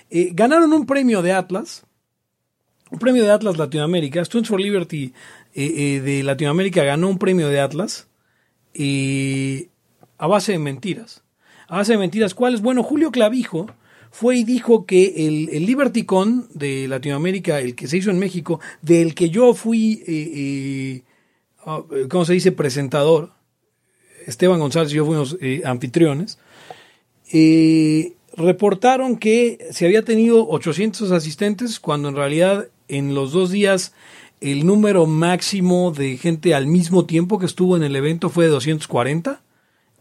[0.09, 1.85] eh, ganaron un premio de Atlas,
[2.91, 4.23] un premio de Atlas Latinoamérica.
[4.23, 5.13] Students for Liberty
[5.53, 8.07] eh, eh, de Latinoamérica ganó un premio de Atlas
[10.17, 11.23] a base de mentiras.
[11.81, 12.61] De mentiras, ¿cuáles?
[12.61, 13.67] Bueno, Julio Clavijo
[14.11, 18.59] fue y dijo que el, el LibertyCon de Latinoamérica, el que se hizo en México,
[18.81, 21.01] del que yo fui, eh, eh,
[21.65, 23.31] ah, ¿cómo se dice?, presentador,
[24.27, 26.37] Esteban González y yo fuimos eh, anfitriones,
[28.37, 33.93] reportaron que se había tenido 800 asistentes cuando en realidad en los dos días
[34.41, 38.51] el número máximo de gente al mismo tiempo que estuvo en el evento fue de
[38.51, 39.41] 240.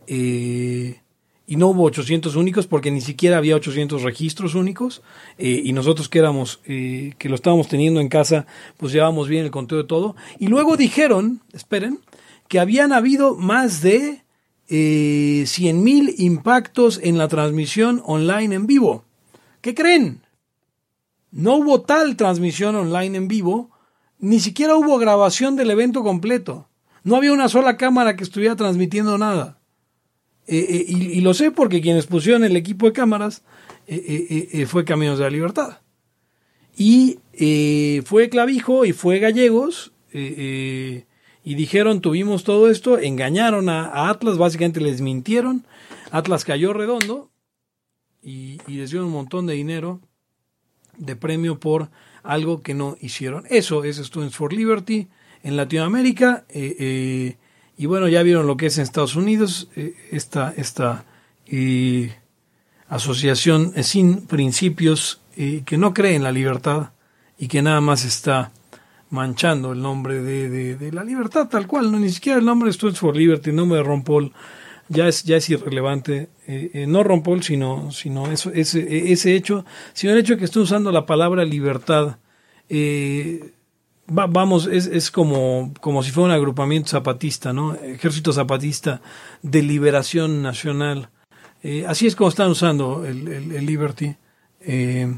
[0.08, 1.01] Eh,
[1.46, 5.02] y no hubo 800 únicos porque ni siquiera había 800 registros únicos
[5.38, 8.46] eh, y nosotros que éramos, eh, que lo estábamos teniendo en casa,
[8.76, 10.16] pues llevábamos bien el conteo de todo.
[10.38, 12.00] Y luego dijeron, esperen,
[12.48, 14.22] que habían habido más de
[14.68, 19.04] eh, 100 mil impactos en la transmisión online en vivo.
[19.60, 20.22] ¿Qué creen?
[21.30, 23.70] No hubo tal transmisión online en vivo,
[24.18, 26.68] ni siquiera hubo grabación del evento completo.
[27.04, 29.58] No había una sola cámara que estuviera transmitiendo nada.
[30.46, 33.42] Eh, eh, y, lo sé porque quienes pusieron el equipo de cámaras
[33.86, 35.78] eh, fue Caminos de la Libertad.
[36.76, 37.18] Y
[38.04, 39.92] fue Clavijo y fue Gallegos.
[40.12, 45.64] y dijeron, tuvimos todo esto, engañaron a, Atlas, básicamente les mintieron.
[46.10, 47.30] Atlas cayó redondo
[48.22, 50.00] y, les dieron un montón de dinero
[50.96, 51.90] de premio por
[52.22, 53.44] algo que no hicieron.
[53.48, 55.08] Eso es Students for Liberty
[55.42, 56.46] en Latinoamérica.
[57.82, 61.04] Y bueno, ya vieron lo que es en Estados Unidos, eh, esta, esta
[61.48, 62.14] eh,
[62.88, 66.90] asociación sin principios eh, que no cree en la libertad
[67.36, 68.52] y que nada más está
[69.10, 72.74] manchando el nombre de, de, la libertad tal cual, no ni siquiera el nombre de
[72.74, 74.32] Students for Liberty, el nombre de Ron Paul
[74.86, 76.28] ya es, ya es irrelevante,
[76.86, 80.62] no Ron Paul, sino, sino eso, ese, ese hecho, sino el hecho de que estén
[80.62, 82.18] usando la palabra libertad
[84.12, 87.74] vamos, es, es como, como si fuera un agrupamiento zapatista, ¿no?
[87.74, 89.00] Ejército Zapatista
[89.42, 91.08] de Liberación Nacional.
[91.62, 94.14] Eh, así es como están usando el, el, Liberty.
[94.60, 95.14] Eh,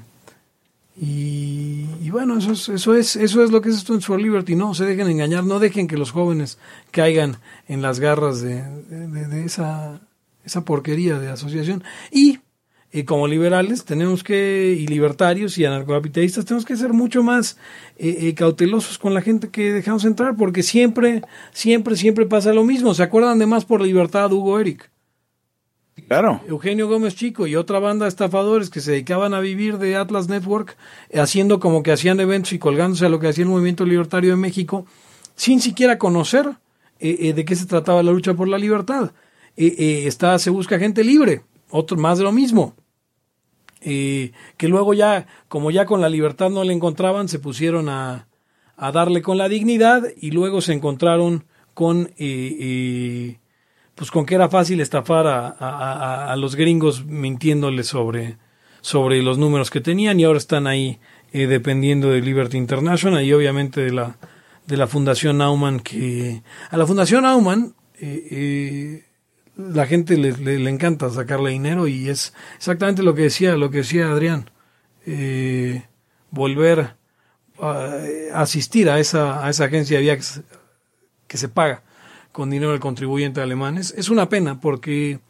[0.97, 4.55] y, bueno, eso es, eso es, eso es lo que es Students for Liberty.
[4.55, 6.59] No se dejen engañar, no dejen que los jóvenes
[6.93, 10.01] caigan en las garras de, de, de esa,
[10.45, 11.83] esa porquería de asociación.
[12.13, 12.39] Y
[12.95, 17.59] y como liberales tenemos que, y libertarios y anarcocapitalistas, tenemos que ser mucho más
[17.99, 21.23] eh, eh, cautelosos con la gente que dejamos entrar, porque siempre,
[21.53, 22.95] siempre, siempre pasa lo mismo.
[22.95, 24.93] ¿Se acuerdan de más por libertad, Hugo Eric?
[26.07, 26.41] Claro.
[26.47, 30.29] Eugenio Gómez Chico y otra banda de estafadores que se dedicaban a vivir de Atlas
[30.29, 30.77] Network,
[31.13, 34.37] haciendo como que hacían eventos y colgándose a lo que hacía el movimiento libertario de
[34.37, 34.87] México,
[35.35, 36.49] sin siquiera conocer
[37.01, 39.11] eh, de qué se trataba la lucha por la libertad.
[39.57, 42.77] está, se busca gente libre, otro más de lo mismo
[43.85, 48.29] que luego ya, como ya con la libertad no le encontraban, se pusieron a,
[48.77, 53.39] a darle con la dignidad y luego se encontraron con, eh, eh,
[53.95, 58.39] pues con que era fácil estafar a, a, a, los gringos mintiéndoles sobre,
[58.81, 60.99] sobre los números que tenían y ahora están ahí
[61.33, 64.19] eh, dependiendo de Liberty International y obviamente de la,
[64.67, 67.75] de la Fundación Nauman que a la Fundación Nauman
[69.57, 73.79] la gente le, le, encanta sacarle dinero y es exactamente lo que decía, lo que
[73.79, 74.51] decía Adrián.
[75.07, 75.83] Eh,
[76.31, 76.97] volver
[77.61, 78.01] a
[78.35, 80.43] asistir a esa, a esa agencia de viajes
[81.29, 81.83] que se paga
[82.33, 83.79] con dinero del contribuyente alemán.
[83.79, 85.21] Es, una pena porque,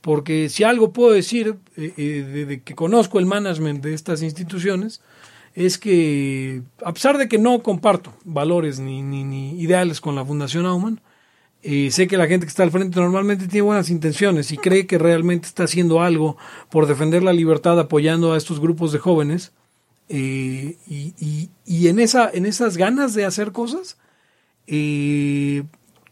[0.00, 5.00] porque si algo puedo decir eh, eh, de, que conozco el management de estas instituciones,
[5.54, 10.24] es que a pesar de que no comparto valores ni, ni, ni ideales con la
[10.24, 11.00] Fundación Aumann,
[11.62, 14.86] y sé que la gente que está al frente normalmente tiene buenas intenciones y cree
[14.86, 16.36] que realmente está haciendo algo
[16.70, 19.52] por defender la libertad apoyando a estos grupos de jóvenes.
[20.08, 23.96] Eh, y, y, en, esa, en esas ganas de hacer cosas,
[24.66, 25.62] eh,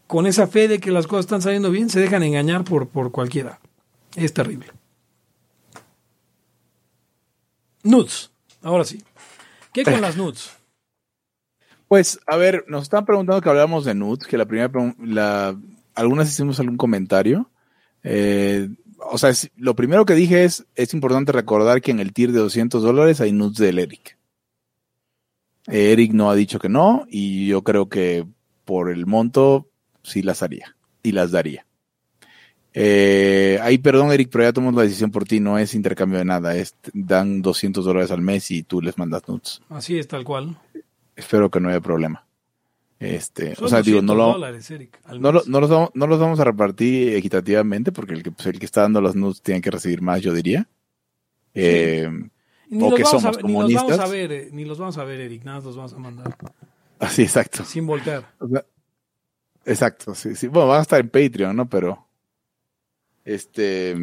[0.06, 3.10] con esa fe de que las cosas están saliendo bien, se dejan engañar por, por
[3.10, 3.60] cualquiera.
[4.14, 4.66] Es terrible.
[7.82, 8.30] Nudes,
[8.62, 9.02] ahora sí.
[9.72, 10.50] ¿Qué con las nudes?
[11.90, 14.70] Pues, a ver, nos están preguntando que hablamos de nudes, que la primera,
[15.02, 15.58] la,
[15.96, 17.50] algunas hicimos algún comentario.
[18.04, 18.68] Eh,
[18.98, 22.38] o sea, lo primero que dije es, es importante recordar que en el tier de
[22.38, 24.16] 200 dólares hay nudes del Eric.
[25.66, 28.24] Eric no ha dicho que no y yo creo que
[28.64, 29.66] por el monto
[30.04, 31.66] sí las haría y las daría.
[32.72, 36.24] Eh, ahí, perdón, Eric, pero ya tomamos la decisión por ti, no es intercambio de
[36.24, 39.60] nada, es dan 200 dólares al mes y tú les mandas nudes.
[39.68, 40.56] Así es, tal cual
[41.20, 42.26] espero que no haya problema.
[43.00, 47.16] Este, o sea, digo, no, lo, no, no, los vamos, no los vamos a repartir
[47.16, 50.20] equitativamente porque el que, pues, el que está dando las nudes tiene que recibir más,
[50.20, 50.68] yo diría.
[51.54, 52.10] Eh,
[52.78, 53.84] o que somos comunistas.
[53.84, 55.94] Ni los, vamos a ver, eh, ni los vamos a ver, Eric, nada los vamos
[55.94, 56.36] a mandar.
[56.98, 57.64] Así, exacto.
[57.64, 58.30] Sin voltear.
[59.64, 60.48] exacto, sí, sí.
[60.48, 61.66] Bueno, van a estar en Patreon, ¿no?
[61.70, 62.06] Pero,
[63.24, 63.96] este...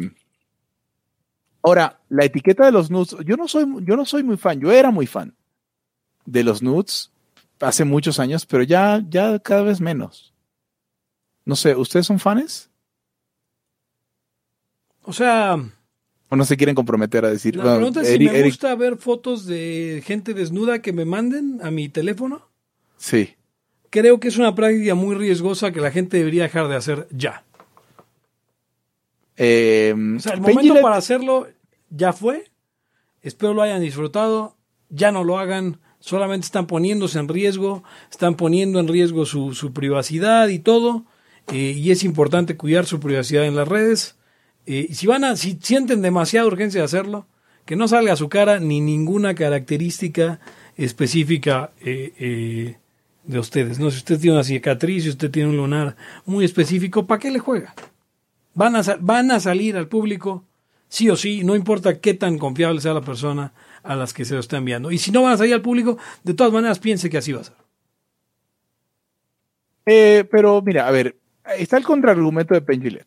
[1.62, 4.72] Ahora, la etiqueta de los nudes, yo no soy, yo no soy muy fan, yo
[4.72, 5.37] era muy fan
[6.28, 7.10] de los nudes
[7.60, 10.32] hace muchos años, pero ya, ya cada vez menos.
[11.44, 12.70] No sé, ¿ustedes son fans?
[15.02, 15.56] O sea...
[16.30, 17.56] ¿O no se quieren comprometer a decir?
[17.56, 21.70] La pregunta es si me gusta ver fotos de gente desnuda que me manden a
[21.70, 22.46] mi teléfono.
[22.98, 23.34] Sí.
[23.88, 27.44] Creo que es una práctica muy riesgosa que la gente debería dejar de hacer ya.
[29.38, 31.48] Eh, o sea, el momento para hacerlo
[31.88, 32.50] ya fue.
[33.22, 34.54] Espero lo hayan disfrutado.
[34.90, 35.80] Ya no lo hagan.
[36.00, 37.82] Solamente están poniéndose en riesgo.
[38.10, 41.04] Están poniendo en riesgo su, su privacidad y todo.
[41.52, 44.16] Eh, y es importante cuidar su privacidad en las redes.
[44.66, 47.26] Eh, si van a, si sienten demasiada urgencia de hacerlo,
[47.64, 50.40] que no salga a su cara ni ninguna característica
[50.76, 52.76] específica eh,
[53.24, 53.78] de ustedes.
[53.78, 57.30] No, si usted tiene una cicatriz, si usted tiene un lunar muy específico, ¿para qué
[57.30, 57.74] le juega?
[58.54, 60.44] Van a, van a salir al público,
[60.88, 63.52] sí o sí, no importa qué tan confiable sea la persona
[63.88, 64.90] a las que se lo está enviando.
[64.90, 67.40] Y si no van a salir al público, de todas maneras piense que así va
[67.40, 67.56] a ser.
[69.86, 71.16] Eh, pero mira, a ver,
[71.56, 73.06] está el contraargumento de Pengilet.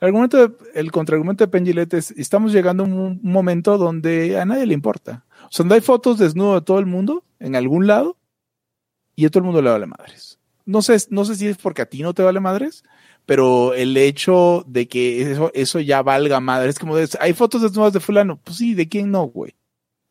[0.00, 4.64] El, argumento el contraargumento de Pengilet es, estamos llegando a un momento donde a nadie
[4.64, 5.24] le importa.
[5.46, 8.16] O sea, donde hay fotos desnudo de todo el mundo, en algún lado,
[9.16, 10.38] y a todo el mundo le vale madres.
[10.66, 12.84] No sé, no sé si es porque a ti no te vale madres,
[13.28, 17.60] pero el hecho de que eso, eso ya valga madres, es como de, hay fotos
[17.60, 19.54] desnudas de fulano, pues sí, ¿de quién no, güey?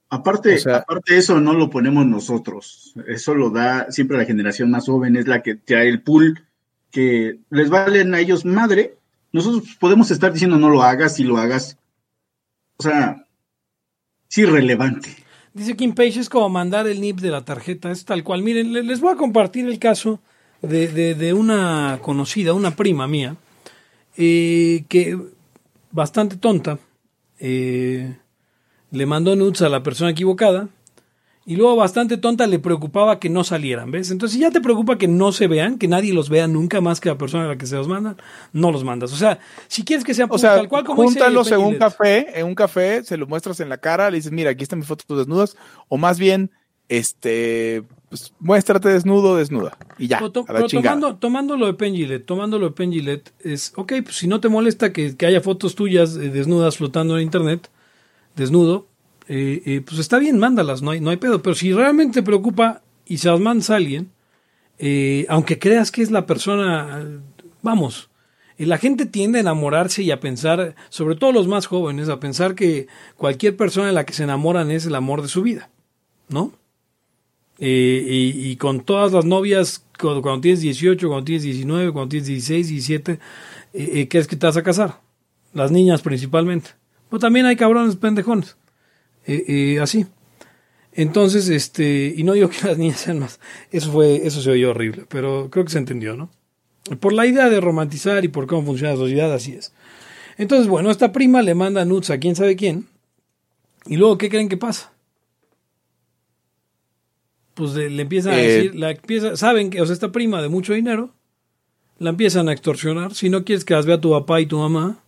[0.09, 4.85] Aparte, aparte de eso no lo ponemos nosotros, eso lo da siempre la generación más
[4.85, 6.45] joven, es la que trae el pool
[6.91, 8.99] que les valen a ellos madre,
[9.31, 11.79] nosotros podemos estar diciendo no lo hagas y lo hagas,
[12.77, 13.25] o sea,
[14.29, 15.09] es irrelevante.
[15.55, 18.43] Dice Kim Page, es como mandar el NIP de la tarjeta, es tal cual.
[18.43, 20.21] Miren, les voy a compartir el caso
[20.61, 23.35] de, una conocida, una prima mía,
[24.17, 25.17] eh, que
[25.91, 26.79] bastante tonta,
[27.39, 28.15] eh,
[28.91, 30.69] le mandó nudes a la persona equivocada
[31.47, 34.11] y luego bastante tonta le preocupaba que no salieran, ¿ves?
[34.11, 36.99] Entonces, si ya te preocupa que no se vean, que nadie los vea nunca más
[36.99, 38.17] que la persona a la que se los mandan,
[38.51, 39.13] no los mandas.
[39.13, 39.39] O sea,
[39.69, 42.53] si quieres que sea, o sea tal cual como júntalos en un café, en un
[42.53, 45.55] café, se los muestras en la cara, le dices, mira, aquí están mis fotos desnudas,
[45.87, 46.51] o más bien,
[46.89, 50.19] este, pues muéstrate desnudo, desnuda, y ya.
[50.19, 54.39] Pero, tomando, tomando lo de Pengilet, tomando lo de Pengilet, es, ok, pues si no
[54.39, 57.69] te molesta que, que haya fotos tuyas eh, desnudas flotando en internet,
[58.35, 58.87] desnudo,
[59.27, 61.41] eh, eh, pues está bien, mándalas, no hay, no hay pedo.
[61.41, 64.11] Pero si realmente te preocupa y se las mandas a alguien,
[64.79, 67.05] eh, aunque creas que es la persona,
[67.61, 68.09] vamos,
[68.57, 72.55] la gente tiende a enamorarse y a pensar, sobre todo los más jóvenes, a pensar
[72.55, 75.69] que cualquier persona en la que se enamoran es el amor de su vida,
[76.29, 76.53] ¿no?
[77.59, 83.19] Y, con todas las novias, cuando, tienes 18, cuando tienes 19, cuando tienes 16, 17,
[83.73, 85.01] ¿qué es que te vas a casar?
[85.53, 86.71] Las niñas principalmente.
[87.09, 88.57] Pero también hay cabrones pendejones.
[89.27, 90.05] Eh, eh, así.
[90.93, 93.39] Entonces, este, y no digo que las niñas sean más,
[93.71, 96.31] eso fue, eso se oyó horrible, pero creo que se entendió, ¿no?
[96.99, 99.73] Por la idea de romantizar y por cómo funciona la sociedad, así es.
[100.37, 102.87] Entonces, bueno, esta prima le manda nudes a quién sabe quién,
[103.85, 104.93] y luego, ¿qué creen que pasa?
[107.57, 110.47] Pues le, empiezan a eh, decir, la empieza, saben que, o sea, esta prima de
[110.47, 111.09] mucho dinero,
[111.97, 113.15] la empiezan a extorsionar.
[113.15, 114.99] Si no quieres que las vea tu papá y tu mamá,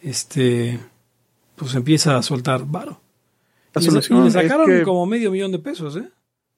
[0.00, 0.80] este,
[1.56, 3.02] pues empieza a soltar varo.
[3.74, 6.08] La y, solución le, sacaron como medio millón de pesos, ¿eh?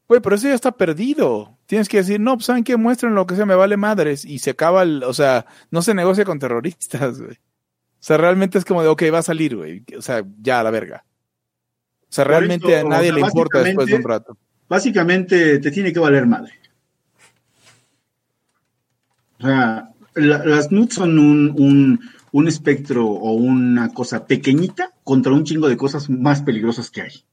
[0.07, 1.59] Güey, pero eso ya está perdido.
[1.67, 4.25] Tienes que decir, no, pues saben que muestren lo que sea, me vale madres.
[4.25, 7.35] Y se acaba el, o sea, no se negocia con terroristas, güey.
[7.35, 9.83] O sea, realmente es como de, ok, va a salir, güey.
[9.97, 11.05] O sea, ya a la verga.
[12.03, 14.39] O sea, realmente a nadie le importa después de un rato.
[14.69, 16.53] Básicamente te tiene que valer madre.
[19.39, 22.01] O sea, las nudes son un,
[22.33, 27.25] un espectro o una cosa pequeñita contra un chingo de cosas más peligrosas que hay.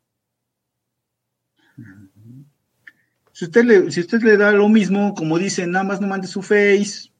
[3.35, 6.25] Si usted le, si usted le da lo mismo, como dicen, nada más no mande
[6.25, 7.11] su face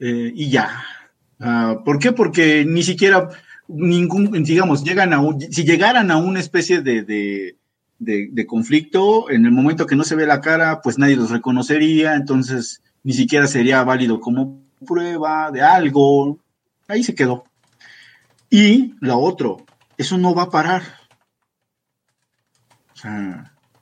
[0.00, 0.82] eh, y ya.
[1.38, 2.10] Ah, ¿Por qué?
[2.10, 3.28] Porque ni siquiera
[3.68, 7.56] ningún, digamos, llegan a si llegaran a una especie de,
[8.04, 12.14] de, conflicto, en el momento que no se ve la cara, pues nadie los reconocería,
[12.14, 16.38] entonces ni siquiera sería válido como prueba de algo,
[16.86, 17.44] Ahí se quedó.
[18.50, 19.64] Y la otro,
[19.96, 20.82] eso no va a parar.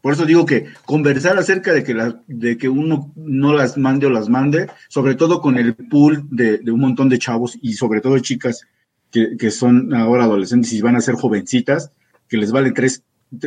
[0.01, 1.95] Por eso digo que conversar acerca de que,
[2.27, 6.61] de que uno no las mande o las mande, sobre todo con el pool de,
[6.71, 8.67] un montón de chavos y sobre todo chicas
[9.11, 11.93] que, son ahora adolescentes y van a ser jovencitas,
[12.29, 13.05] que les vale tres,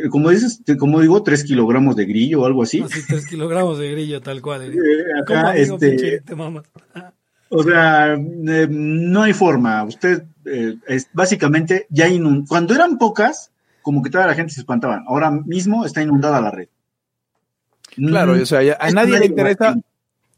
[0.10, 2.82] como dices, como digo, tres kilogramos de grillo o algo así.
[2.82, 4.74] Así, tres kilogramos de grillo, tal cual.
[4.74, 4.78] Eh,
[5.22, 6.22] acá, este,
[7.50, 9.84] o sea, eh, no hay forma.
[9.84, 12.48] Usted eh, es básicamente ya inundado.
[12.48, 15.04] Cuando eran pocas, como que toda la gente se espantaban.
[15.08, 16.68] Ahora mismo está inundada la red.
[17.96, 19.76] Claro, o sea, a nadie le interesa.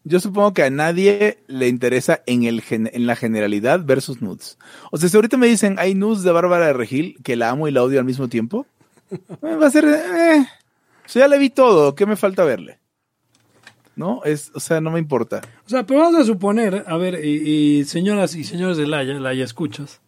[0.04, 4.58] Yo supongo que a nadie le interesa en, el, en la generalidad versus nudes.
[4.92, 7.68] O sea, si ahorita me dicen hay nudes de Bárbara de Regil, que la amo
[7.68, 8.77] y la odio al mismo tiempo, eh,
[9.44, 9.86] va a ser.
[9.86, 10.46] Eh,
[11.06, 11.96] o sea, ya le vi todo.
[11.96, 12.80] ¿Qué me falta verle?
[13.98, 14.24] ¿no?
[14.24, 15.42] Es, o sea, no me importa.
[15.66, 19.44] O sea, pero vamos a suponer, a ver, y, señoras y señores de Laia, Laia
[19.44, 20.02] escuchas,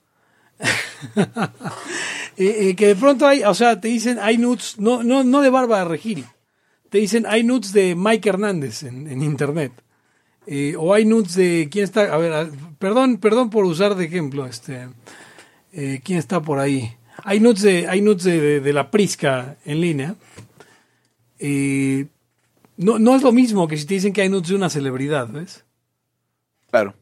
[2.37, 5.49] y, que de pronto hay, o sea, te dicen, hay nudes, no, no, no de
[5.49, 6.25] Bárbara Regil,
[6.89, 9.73] te dicen, hay nudes de Mike Hernández en, internet.
[10.45, 14.45] Eh, o hay nudes de quién está, a ver, perdón, perdón por usar de ejemplo,
[14.45, 14.87] este,
[15.73, 16.95] eh, quién está por ahí.
[17.23, 20.15] Hay nudes de, hay nudes de, la Prisca en línea.
[21.39, 22.07] Eh,
[22.77, 25.27] no, no es lo mismo que si te dicen que hay nudes de una celebridad,
[25.29, 25.65] ¿ves?
[26.69, 26.93] Claro.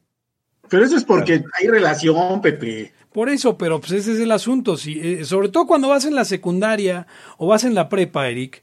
[0.68, 2.92] Pero eso es porque hay relación, Pepe.
[3.12, 4.76] Por eso, pero pues ese es el asunto.
[4.76, 7.06] Si, eh, sobre todo cuando vas en la secundaria
[7.36, 8.62] o vas en la prepa, Eric.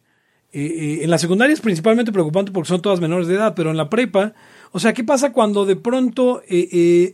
[0.53, 3.71] Eh, eh, en la secundaria es principalmente preocupante porque son todas menores de edad, pero
[3.71, 4.33] en la prepa,
[4.75, 6.41] o sea, ¿qué pasa cuando de pronto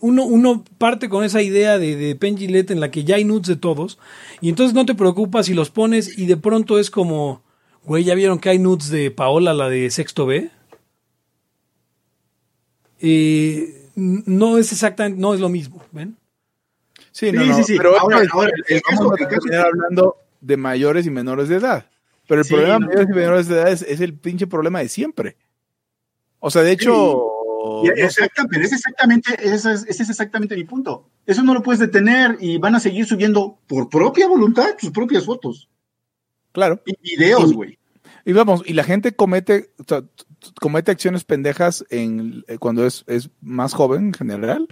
[0.02, 3.48] uno, uno parte con esa idea de, de Penn en la que ya hay nudes
[3.48, 4.00] de todos
[4.42, 7.44] y entonces no te preocupas si los pones y de pronto es como
[7.84, 10.50] Güey, ¿ya vieron que hay nudes de Paola, la de Sexto B?
[13.96, 16.16] no es exactamente, no es lo mismo, ¿ven?
[17.12, 18.52] Sí, no, sí, sí, Pero ahora, ahora
[18.90, 21.86] vamos a hablando de mayores y menores de edad.
[22.28, 25.36] Pero el problema de mayores y menores de edad es, el pinche problema de siempre.
[26.40, 27.31] O sea, de hecho.
[27.96, 31.10] Exactamente, es exactamente, ese es, ese es exactamente mi punto.
[31.26, 35.26] Eso no lo puedes detener y van a seguir subiendo por propia voluntad sus propias
[35.26, 35.70] fotos.
[36.52, 36.82] Claro.
[36.86, 37.78] Y videos, güey.
[38.26, 39.72] Y, vamos, y la gente comete,
[40.60, 43.04] comete acciones pendejas en, eh, cuando es,
[43.42, 44.68] más joven en general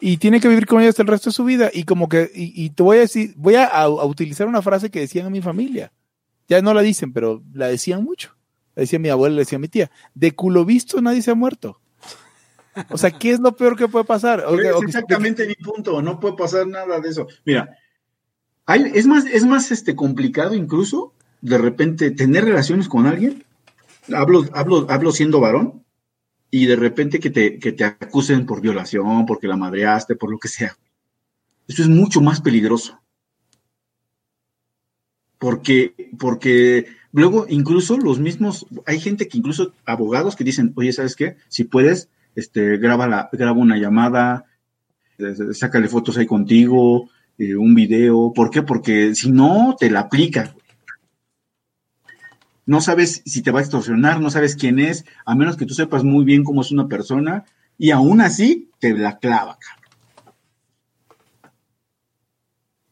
[0.00, 1.70] y tiene que vivir con ellas el resto de su vida.
[1.72, 5.26] Y como que, y, te voy a decir, voy a, utilizar una frase que decían
[5.26, 5.92] a mi familia.
[6.48, 8.36] Ya no la dicen, pero la decían mucho.
[8.74, 9.90] La decía mi abuela, la decía mi tía.
[10.14, 11.80] De culo visto nadie se ha muerto.
[12.90, 14.44] O sea, ¿qué es lo peor que puede pasar?
[14.50, 16.02] es exactamente mi punto.
[16.02, 17.26] No puede pasar nada de eso.
[17.44, 17.76] Mira,
[18.94, 23.44] es más, es más este, complicado incluso de repente tener relaciones con alguien,
[24.12, 25.84] hablo, hablo, hablo siendo varón,
[26.50, 30.38] y de repente que te, que te acusen por violación, porque la madreaste, por lo
[30.38, 30.76] que sea.
[31.68, 33.00] Eso es mucho más peligroso.
[35.38, 41.14] Porque, porque luego incluso los mismos, hay gente que incluso abogados que dicen, oye, ¿sabes
[41.14, 41.36] qué?
[41.48, 44.44] Si puedes, este, graba, la, graba una llamada,
[45.52, 48.32] sácale fotos ahí contigo, eh, un video.
[48.34, 48.62] ¿Por qué?
[48.62, 50.54] Porque si no, te la aplica.
[52.66, 55.74] No sabes si te va a extorsionar, no sabes quién es, a menos que tú
[55.74, 57.44] sepas muy bien cómo es una persona,
[57.78, 59.58] y aún así te la clava,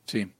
[0.06, 0.30] Sí.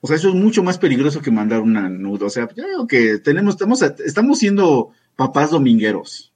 [0.00, 2.26] O sea, eso es mucho más peligroso que mandar una nuda.
[2.26, 6.32] O sea, veo que tenemos, estamos, estamos siendo papás domingueros.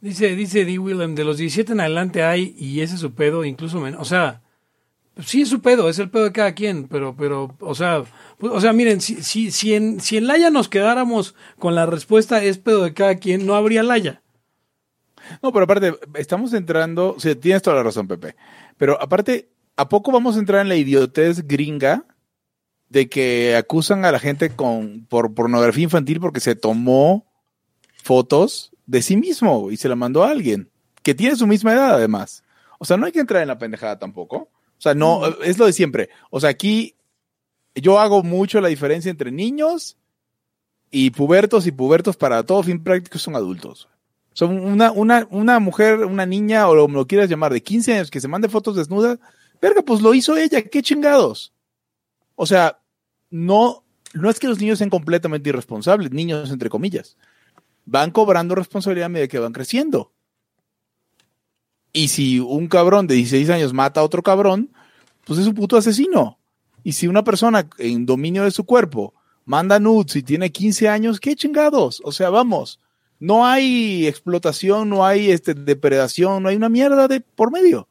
[0.00, 0.78] Dice, dice D.
[0.78, 4.00] Willem, de los 17 en adelante hay, y ese es su pedo, incluso menos.
[4.00, 4.42] O sea,
[5.24, 8.04] Sí, es su pedo, es el pedo de cada quien, pero, pero, o sea,
[8.36, 11.86] pues, o sea, miren, si, si, si en, si en Laya nos quedáramos con la
[11.86, 14.22] respuesta es pedo de cada quien, no habría Laya.
[15.42, 18.36] No, pero aparte, estamos entrando, o tienes toda la razón, Pepe,
[18.76, 22.04] pero aparte, ¿a poco vamos a entrar en la idiotez gringa
[22.90, 27.24] de que acusan a la gente con, por pornografía infantil porque se tomó
[28.04, 30.70] fotos de sí mismo y se la mandó a alguien
[31.02, 32.42] que tiene su misma edad además?
[32.78, 34.36] O sea, no hay que entrar en la pendejada tampoco.
[34.36, 36.10] O sea, no, es lo de siempre.
[36.30, 36.94] O sea, aquí
[37.74, 39.96] yo hago mucho la diferencia entre niños
[40.90, 43.88] y pubertos y pubertos para todo fin práctico son adultos.
[44.32, 48.10] Son una, una, una mujer, una niña, o lo, lo quieras llamar, de 15 años
[48.10, 49.18] que se mande fotos desnudas,
[49.62, 51.54] verga, pues lo hizo ella, qué chingados.
[52.34, 52.78] O sea,
[53.30, 53.82] no,
[54.12, 57.16] no es que los niños sean completamente irresponsables, niños entre comillas.
[57.86, 60.12] Van cobrando responsabilidad a medida que van creciendo.
[61.92, 64.70] Y si un cabrón de 16 años mata a otro cabrón,
[65.24, 66.38] pues es un puto asesino.
[66.84, 69.14] Y si una persona en dominio de su cuerpo
[69.46, 72.02] manda nudes y tiene 15 años, qué chingados.
[72.04, 72.80] O sea, vamos,
[73.18, 77.88] no hay explotación, no hay este, depredación, no hay una mierda de por medio.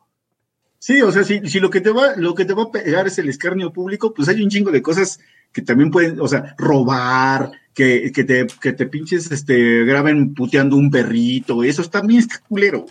[0.77, 3.07] Sí, o sea, si, si lo que te va, lo que te va a pegar
[3.07, 5.19] es el escarnio público, pues hay un chingo de cosas
[5.51, 10.75] que también pueden, o sea, robar, que, que te, que te pinches, este, graben puteando
[10.75, 12.85] un perrito, eso también está culero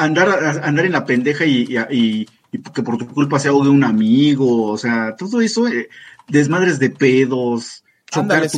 [0.00, 2.26] andar, andar en la pendeja y,
[2.74, 5.88] que por tu culpa se ahogue un amigo, o sea, todo eso, eh,
[6.26, 8.48] desmadres de pedos, chocar,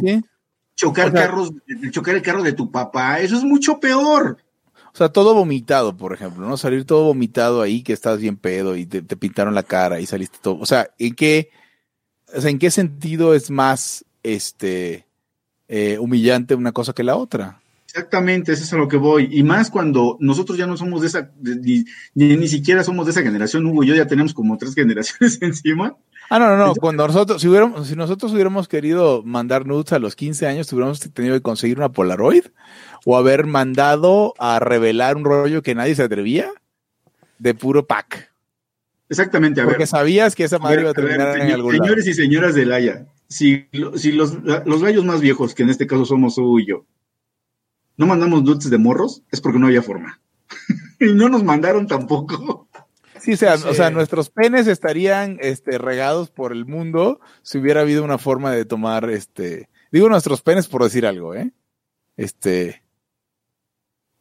[0.75, 1.53] chocar carros,
[1.91, 4.39] chocar el carro de tu papá, eso es mucho peor.
[4.95, 6.57] O sea, todo vomitado, por ejemplo, ¿no?
[6.57, 10.39] Salir todo vomitado ahí, que estás bien pedo y te, pintaron la cara y saliste
[10.41, 10.59] todo.
[10.59, 11.51] O sea, ¿en qué,
[12.35, 15.07] o sea, ¿en qué sentido es más, este,
[15.68, 17.61] eh, humillante una cosa que la otra?
[17.87, 19.28] Exactamente, eso es a lo que voy.
[19.30, 23.22] Y más cuando nosotros ya no somos de esa, ni, ni, siquiera somos de esa
[23.22, 25.95] generación, Hugo y yo ya tenemos como tres generaciones encima.
[26.30, 26.74] Ah, no, no, no.
[26.74, 31.01] Cuando nosotros, si, hubiéramos, si nosotros hubiéramos querido mandar nudes a los 15 años, hubiéramos
[31.12, 32.47] tenido que conseguir una Polaroid
[33.05, 36.51] o haber mandado a revelar un rollo que nadie se atrevía
[37.39, 38.32] de puro pack.
[39.13, 41.85] Exactamente, a Porque sabías que esa madre iba a terminar en algún lado.
[41.85, 45.87] Señores y señoras del Haya, si, si los, los gallos más viejos, que en este
[45.87, 46.87] caso somos tú y yo,
[47.99, 50.23] no mandamos nudes de morros, es porque no había forma.
[50.99, 52.71] y no nos mandaron tampoco.
[53.21, 57.83] Sí, o sea, o sea, nuestros penes estarían este, regados por el mundo si hubiera
[57.83, 61.53] habido una forma de tomar, este, digo nuestros penes por decir algo, ¿eh?
[62.17, 62.82] Este,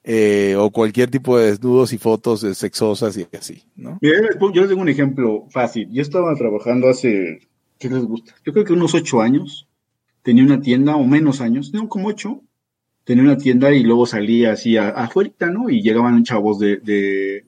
[0.04, 3.64] eh, o cualquier tipo de desnudos y fotos sexosas y así.
[3.76, 4.18] Mira,
[4.54, 5.90] yo les digo un ejemplo fácil.
[5.92, 7.48] Yo estaba trabajando hace,
[7.78, 8.34] ¿qué les gusta?
[8.46, 9.68] Yo creo que unos ocho años.
[10.24, 12.44] Tenía una tienda, o menos años, no, como ocho.
[13.04, 15.70] Tenía una tienda y luego salía así afuera, ¿no?
[15.70, 17.46] Y llegaban chavos de, de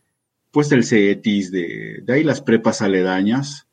[0.49, 3.68] pues del CETIS, de, de ahí las prepas aledañas,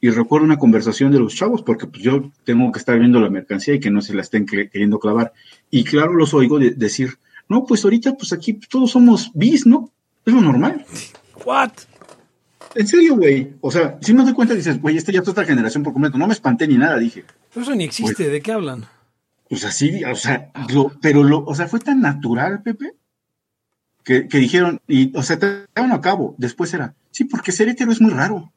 [0.00, 3.28] y recuerdo una conversación de los chavos, porque pues yo tengo que estar viendo la
[3.28, 5.32] mercancía y que no se la estén queriendo clavar.
[5.70, 7.18] Y claro, los oigo decir,
[7.50, 9.90] no, pues ahorita pues aquí todos somos bis, ¿no?
[10.24, 10.86] Es lo normal.
[11.44, 11.72] ¿What?
[12.76, 13.54] En serio, güey.
[13.60, 16.16] O sea, si me doy cuenta, dices, güey, esta ya es otra generación por completo.
[16.16, 17.24] No me espanté ni nada, dije.
[17.52, 18.86] Pero eso ni existe, ¿de qué hablan?
[19.48, 20.52] Pues así, o sea,
[21.02, 22.94] pero lo, o sea, fue tan natural, Pepe,
[24.04, 26.36] que, dijeron, y, o sea, te a cabo.
[26.38, 28.52] Después era, sí, porque ser hetero es muy raro.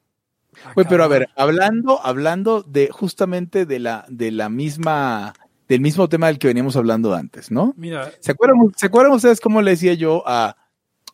[0.75, 5.33] Güey, pero a ver, hablando, hablando de justamente de la, de la misma,
[5.73, 7.73] del mismo tema del que veníamos hablando antes, ¿no?
[7.75, 8.11] Mira.
[8.19, 10.55] ¿Se acuerdan, ¿se acuerdan ustedes cómo le decía yo a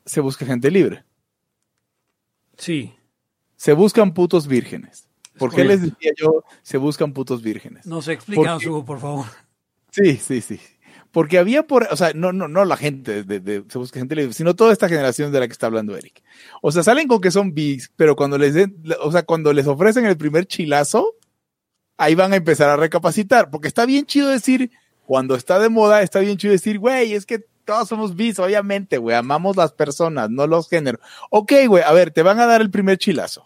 [0.05, 1.05] se busca gente libre?
[2.57, 2.93] Sí.
[3.55, 5.07] Se buscan putos vírgenes.
[5.37, 7.85] ¿Por qué les decía yo se buscan putos vírgenes?
[7.85, 9.27] No se explica, Hugo, por favor.
[9.91, 10.59] Sí, sí, sí.
[11.11, 14.57] Porque había por, o sea, no, no, no la gente de, se busca gente sino
[14.57, 16.21] toda esta generación de la que está hablando Eric.
[16.61, 19.67] O sea, salen con que son bis, pero cuando les den, o sea, cuando les
[19.67, 21.15] ofrecen el primer chilazo,
[21.99, 24.71] ahí van a empezar a recapacitar, porque está bien chido decir,
[25.05, 28.97] cuando está de moda, está bien chido decir, güey, es que todos somos bis, obviamente,
[28.97, 31.01] güey, amamos las personas, no los géneros.
[31.29, 33.45] Ok, güey, a ver, te van a dar el primer chilazo.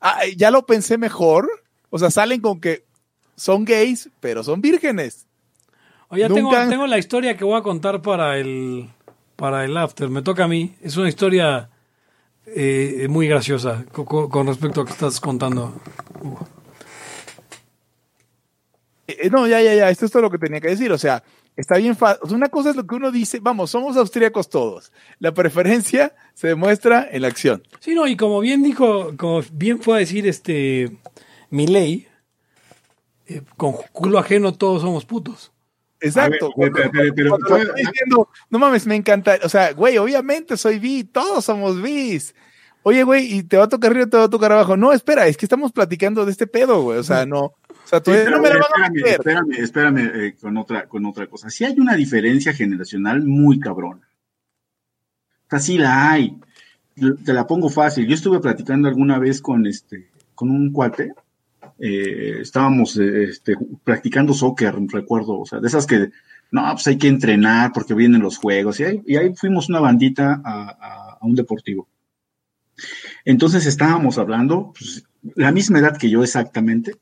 [0.00, 1.48] Ah, ya lo pensé mejor,
[1.90, 2.86] o sea, salen con que
[3.36, 5.26] son gays, pero son vírgenes.
[6.08, 8.88] Oye, tengo, tengo, la historia que voy a contar para el,
[9.36, 10.08] para el after.
[10.08, 10.74] Me toca a mí.
[10.82, 11.68] Es una historia
[12.46, 15.72] eh, muy graciosa con, respecto a lo que estás contando.
[16.24, 16.49] Eh,
[19.30, 19.90] no, ya, ya, ya.
[19.90, 20.92] Esto es todo lo que tenía que decir.
[20.92, 21.22] O sea,
[21.56, 22.34] está bien fácil.
[22.34, 23.38] Una cosa es lo que uno dice.
[23.40, 24.92] Vamos, somos austríacos todos.
[25.18, 27.62] La preferencia se demuestra en la acción.
[27.80, 30.98] Sí, no, y como bien dijo, como bien fue a decir este
[31.50, 32.06] mi ley,
[33.26, 35.52] eh, con culo ajeno todos somos putos.
[36.00, 36.50] Exacto.
[38.48, 39.38] no mames, me encanta.
[39.44, 42.34] O sea, güey, obviamente soy bi, todos somos bis.
[42.82, 44.76] Oye, güey, y te va a tocar arriba, te va a tocar abajo.
[44.76, 46.98] No, espera, es que estamos platicando de este pedo, güey.
[46.98, 47.54] O sea, no.
[47.90, 49.14] O sea, todavía no me lo van a meter.
[49.14, 51.50] Espérame, espérame eh, con, otra, con otra cosa.
[51.50, 54.08] Sí hay una diferencia generacional muy cabrona.
[55.46, 56.38] O sea, sí la hay.
[57.24, 58.06] Te la pongo fácil.
[58.06, 61.12] Yo estuve platicando alguna vez con este, con un cuate
[61.82, 66.10] eh, estábamos eh, este, practicando soccer, recuerdo, o sea, de esas que,
[66.50, 68.84] no, pues hay que entrenar porque vienen los juegos, y
[69.16, 71.88] ahí, fuimos una bandita a, un deportivo.
[73.24, 75.04] Entonces estábamos hablando, pues,
[75.36, 76.96] la misma edad que yo exactamente,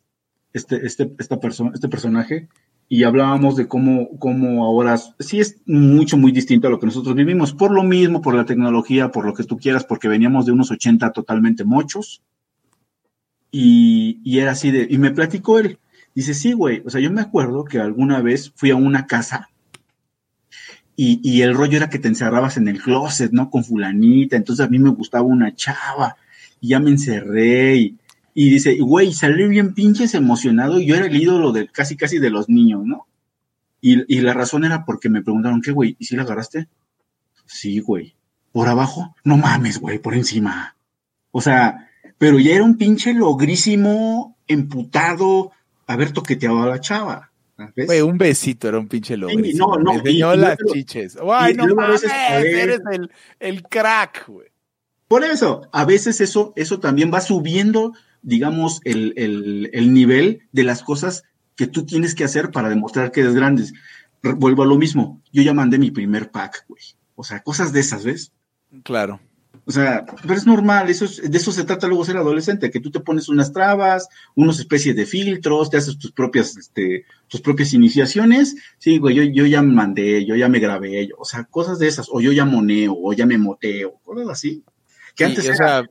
[0.59, 2.49] este, este, esta persona, este personaje,
[2.89, 7.15] y hablábamos de cómo, cómo ahora sí es mucho, muy distinto a lo que nosotros
[7.15, 10.53] vivimos, por lo mismo, por la tecnología, por lo que tú quieras, porque veníamos de
[10.53, 12.23] unos 80 totalmente mochos,
[13.51, 15.79] y, y, era así de, y me platicó él,
[16.15, 19.49] dice, sí, güey, o sea, yo me acuerdo que alguna vez fui a una casa
[20.97, 23.51] y, y, el rollo era que te encerrabas en el closet, ¿no?
[23.51, 26.17] Con fulanita, entonces a mí me gustaba una chava
[26.61, 27.95] y ya me encerré
[28.41, 32.31] y dice, güey, salí bien pinches emocionado yo era el ídolo de casi, casi de
[32.31, 33.09] los niños, ¿no?
[33.81, 35.97] Y, y la razón era porque me preguntaron, ¿qué, güey?
[35.99, 36.69] ¿Y si la agarraste?
[37.47, 38.15] Sí, güey.
[38.53, 39.17] ¿Por abajo?
[39.25, 40.77] No mames, güey, por encima.
[41.33, 45.51] O sea, pero ya era un pinche logrísimo, emputado,
[45.89, 47.33] haber toqueteado a la chava.
[47.77, 49.79] Güey, un besito era un pinche logrísimo.
[49.79, 51.17] no, no, Me las chiches.
[51.17, 53.11] Guay, no mames, eres el,
[53.41, 54.47] el crack, güey.
[55.09, 60.65] Por eso, a veces eso, eso también va subiendo, digamos, el, el, el nivel de
[60.65, 61.25] las cosas
[61.57, 63.65] que tú tienes que hacer para demostrar que eres grande.
[64.23, 65.23] Vuelvo a lo mismo.
[65.33, 66.83] Yo ya mandé mi primer pack, güey.
[67.15, 68.33] O sea, cosas de esas, ¿ves?
[68.85, 69.21] Claro.
[69.65, 72.91] O sea, pero es normal, eso de eso se trata luego ser adolescente, que tú
[72.91, 77.75] te pones unas trabas, unas especies de filtros, te haces tus propias, este, tus propias
[77.75, 78.57] iniciaciones.
[78.79, 81.87] Sí, güey, yo, yo ya me mandé, yo ya me grabé, o sea, cosas de
[81.87, 84.65] esas, o yo ya moneo, o ya me moteo, cosas así.
[85.15, 85.85] Que antes o sea,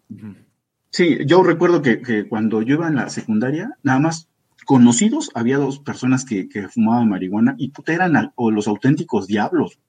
[0.89, 4.29] Sí, yo recuerdo que, cuando yo iba en la secundaria, nada más
[4.65, 9.79] conocidos, había dos personas que, fumaban marihuana y puta eran los auténticos diablos.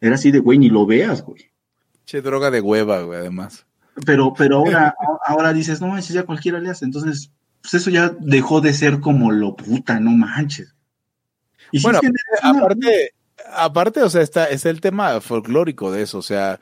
[0.00, 1.50] Era así de, güey, ni lo veas, güey.
[2.04, 3.66] Che, droga de hueva, güey, además.
[4.06, 4.94] Pero, pero ahora,
[5.26, 6.84] ahora dices, no manches, ya cualquiera le hace.
[6.84, 10.74] Entonces, pues eso ya dejó de ser como lo puta, no manches.
[11.72, 12.00] Y bueno,
[12.42, 13.12] aparte,
[13.52, 16.60] aparte, o sea, está, es el tema folclórico de eso, o sea,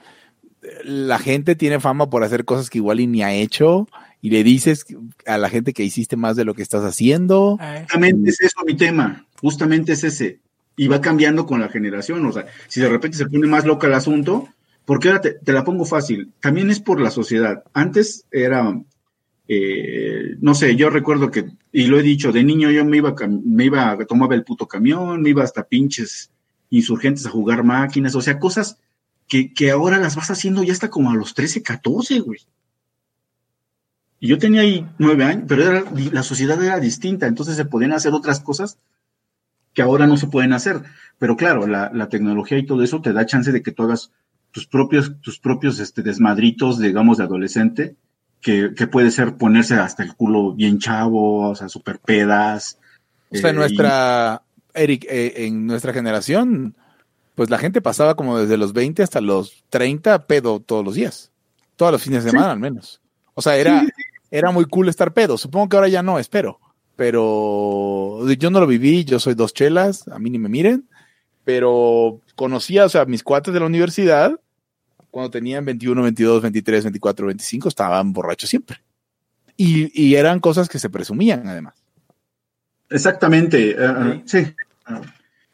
[0.85, 3.89] la gente tiene fama por hacer cosas que igual y ni ha hecho
[4.21, 4.87] y le dices
[5.27, 7.59] a la gente que hiciste más de lo que estás haciendo.
[7.83, 10.41] Justamente es eso mi tema, justamente es ese.
[10.77, 13.87] Y va cambiando con la generación, o sea, si de repente se pone más loca
[13.87, 14.49] el asunto,
[14.85, 17.63] porque ahora te, la pongo fácil, también es por la sociedad.
[17.73, 18.79] Antes era,
[19.49, 23.15] eh, no sé, yo recuerdo que, y lo he dicho, de niño yo me iba,
[23.29, 26.31] me iba, tomaba el puto camión, me iba hasta pinches
[26.69, 28.79] insurgentes a jugar máquinas, o sea, cosas
[29.29, 32.41] que, ahora las vas haciendo ya hasta como a los 13, 14, güey.
[34.19, 38.15] Y yo tenía ahí nueve años, pero la sociedad era distinta, entonces se podían hacer
[38.15, 38.79] otras cosas
[39.75, 40.83] que ahora no se pueden hacer.
[41.19, 44.11] Pero claro, la, tecnología y todo eso te da chance de que tú hagas
[44.53, 47.97] tus propios, tus propios este, desmadritos, digamos, de adolescente,
[48.41, 52.79] que, puede ser ponerse hasta el culo bien chavo, o sea, super pedas.
[53.31, 56.75] O sea, nuestra, Eric, eh, en nuestra generación,
[57.37, 61.31] pues la gente pasaba como desde los 20 hasta los 30 pedo todos los días.
[61.77, 63.03] Todos los fines de semana al menos.
[63.35, 63.85] O sea, era,
[64.31, 65.37] era muy cool estar pedo.
[65.37, 66.59] Supongo que ahora ya no, espero.
[66.97, 70.89] Pero yo no lo viví, yo soy dos chelas, a mí ni me miren.
[71.45, 74.41] Pero conocía, o sea, mis cuates de la universidad,
[75.11, 78.79] cuando tenían 21, 22, 23, 24, 25, estaban borrachos siempre.
[79.59, 81.75] Y, y eran cosas que se presumían, además.
[82.89, 84.55] Exactamente, eh, eh, sí.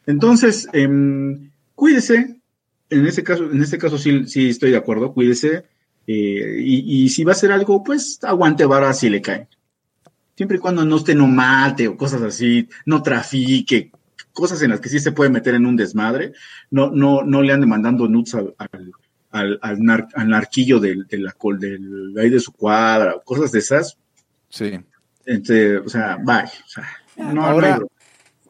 [0.05, 0.87] Entonces, eh,
[1.83, 2.39] cuídese.
[2.89, 5.65] En este caso, en este caso sí, sí estoy de acuerdo, cuídese.
[6.07, 9.49] Eh, y, si va a hacer algo, pues aguante vara si le cae.
[10.37, 13.91] Siempre y cuando no esté no mate o cosas así, no trafique,
[14.31, 16.31] cosas en las que sí se puede meter en un desmadre,
[16.71, 18.55] no, no, no le ande mandando nuts al,
[19.31, 23.97] al, al, narquillo del, de la, del, ahí de su cuadra, cosas de esas.
[24.47, 24.71] Sí.
[25.25, 26.45] Entre, o sea, bye.
[26.45, 27.81] O sea, no, Ahora,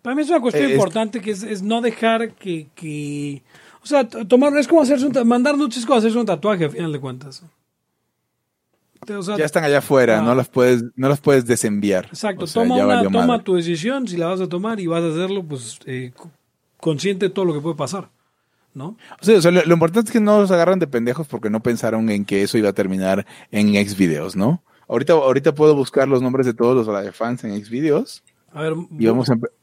[0.03, 3.41] para mí es una cuestión eh, importante que es, no dejar que, que,
[3.81, 4.55] O sea, tomar.
[4.57, 5.27] Es como hacerse un.
[5.27, 7.41] Mandar nudes es como hacerse un tatuaje, a final de cuentas.
[9.07, 12.07] ya están allá afuera, no las puedes, no las puedes desenviar.
[12.07, 15.79] Exacto, toma, toma tu decisión, si la vas a tomar y vas a hacerlo, pues
[15.85, 16.11] eh,
[16.81, 18.09] consciente de todo lo que puede pasar.
[18.73, 18.97] ¿No?
[19.21, 22.25] O sea, lo, importante es que no los agarran de pendejos porque no pensaron en
[22.25, 24.63] que eso iba a terminar en X videos, ¿no?
[24.87, 28.23] Ahorita, ahorita puedo buscar los nombres de todos los fans en X videos
[28.53, 28.73] a ver,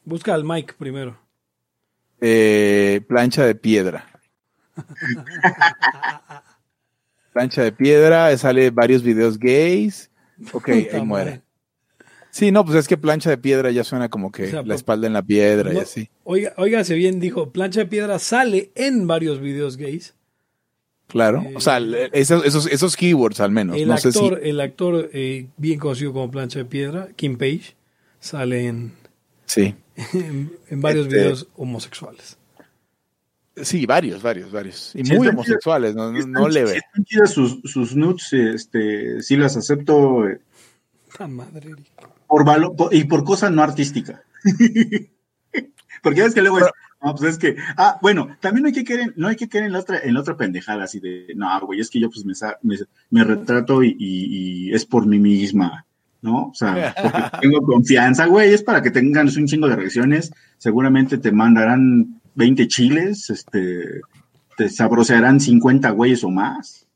[0.05, 1.18] busca al Mike primero.
[2.20, 4.07] Eh, plancha de piedra.
[7.32, 10.11] plancha de piedra, sale varios videos gays.
[10.53, 11.43] Ok, ahí muere.
[12.30, 15.12] Sí, no, pues es que plancha de piedra ya suena como que la espalda en
[15.12, 16.11] la piedra y así.
[16.24, 20.14] Oiga, oígase bien, dijo, plancha de piedra sale en varios videos gays.
[21.09, 23.76] Claro, o sea, eh, esos, esos, keywords al menos.
[23.76, 27.74] El actor, el actor eh, bien conocido como plancha de piedra, Kim Page,
[28.21, 28.93] sale en,
[29.47, 29.75] sí.
[30.12, 32.37] en, varios este, videos homosexuales.
[33.57, 34.93] Sí, varios, varios, varios.
[34.95, 36.81] Y muy homosexuales, no, no, leve.
[37.27, 40.29] sus, sus nudes, este, sí las acepto.
[40.29, 40.41] Eh,
[41.29, 41.75] madre.
[42.27, 44.23] Por valor, y por cosa no artística.
[46.03, 46.66] Porque es que luego es,
[47.03, 49.64] no, pues es que, ah, bueno, también no hay que caer no hay que caer
[49.64, 52.25] en la otra, en la otra pendejada así de, no, güey, es que yo pues
[52.25, 52.35] me,
[53.11, 55.87] me, retrato y, y, es por mí misma.
[56.23, 56.49] ¿No?
[56.49, 56.95] O sea,
[57.41, 62.68] tengo confianza, güey, es para que tengan un chingo de reacciones, seguramente te mandarán 20
[62.68, 64.01] chiles, este,
[64.57, 66.87] te sabrosearán 50 güeyes o más.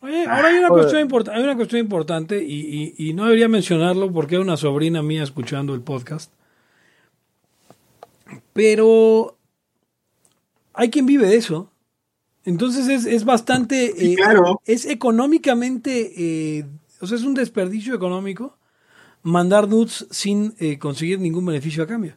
[0.00, 4.42] Oye, ahora hay una, cuestión, hay una cuestión importante y, no debería mencionarlo porque hay
[4.42, 6.32] una sobrina mía escuchando el podcast.
[8.52, 9.36] Pero
[10.74, 11.70] hay quien vive de eso.
[12.44, 14.12] Entonces es, bastante...
[14.12, 14.60] Eh, claro.
[14.66, 16.12] Es económicamente...
[16.16, 16.64] Eh,
[17.00, 18.58] o sea, es un desperdicio económico
[19.22, 22.16] mandar nudes sin eh, conseguir ningún beneficio a cambio.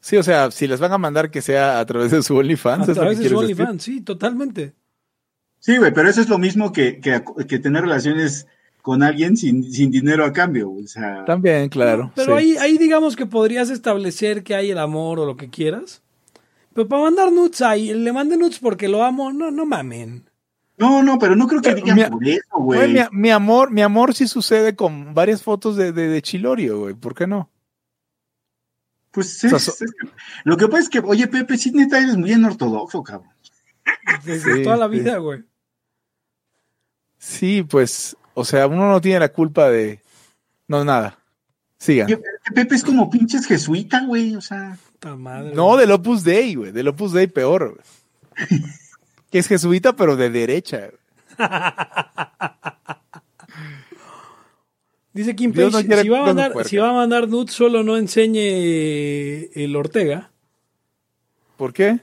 [0.00, 2.88] Sí, o sea, si les van a mandar que sea a través de su OnlyFans.
[2.88, 4.74] A través de su OnlyFans, sí, totalmente.
[5.58, 8.46] Sí, güey, pero eso es lo mismo que, que, tener relaciones
[8.80, 10.70] con alguien sin, dinero a cambio.
[10.70, 12.12] O sea, También, claro.
[12.14, 16.00] Pero ahí, ahí digamos que podrías establecer que hay el amor o lo que quieras.
[16.74, 20.27] Pero para mandar nudes ahí, le mande nudes porque lo amo, no, no mamen.
[20.78, 23.06] No, no, pero no creo que digan por eso, güey.
[23.10, 26.94] Mi, amor, mi amor sí sucede con varias fotos de, de, Chilorio, güey.
[26.94, 27.50] ¿Por qué no?
[29.10, 29.84] Pues es,
[30.44, 33.32] lo que pasa es que, oye, Pepe, sí neta eres muy ortodoxo, cabrón.
[34.24, 35.42] Desde toda la vida, güey.
[37.18, 40.00] Sí, pues, O sea, uno no tiene la culpa de.
[40.68, 41.18] No, nada.
[41.78, 42.08] Sigan.
[42.54, 44.36] Pepe es como pinches jesuita, güey.
[44.36, 44.78] O sea.
[45.16, 46.70] Madre, no, del Opus Dei, güey.
[46.70, 47.80] Del Opus Dei peor.
[49.30, 50.90] que es jesuita, pero de derecha.
[55.12, 59.50] Dice Kim Page, si, va a mandar, si va a mandar nudes, solo no enseñe
[59.54, 60.30] el Ortega.
[61.56, 61.98] ¿Por qué?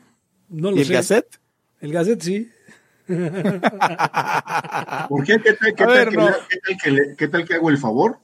[0.49, 1.39] No lo ¿Y el Gazette?
[1.79, 2.51] El Gazette, sí.
[3.07, 3.61] ¿Por
[5.23, 5.39] qué?
[5.39, 5.75] ¿Qué tal,
[7.17, 8.19] qué, tal que hago el favor?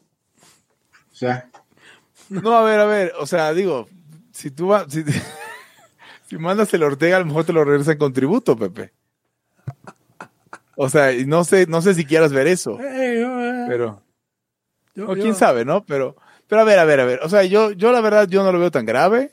[1.11, 1.49] O sea.
[2.29, 3.87] No, a ver, a ver, o sea, digo,
[4.31, 5.03] si tú vas, si,
[6.31, 8.93] si, mandas el Ortega, a lo mejor te lo regresan con tributo, Pepe.
[10.75, 12.79] O sea, no sé, no sé si quieras ver eso.
[12.81, 14.01] Eh, pero.
[15.05, 15.85] o quién sabe, ¿no?
[15.85, 16.15] Pero,
[16.47, 17.19] pero a ver, a ver, a ver.
[17.21, 19.31] O sea, yo, yo la verdad, yo no lo veo tan grave.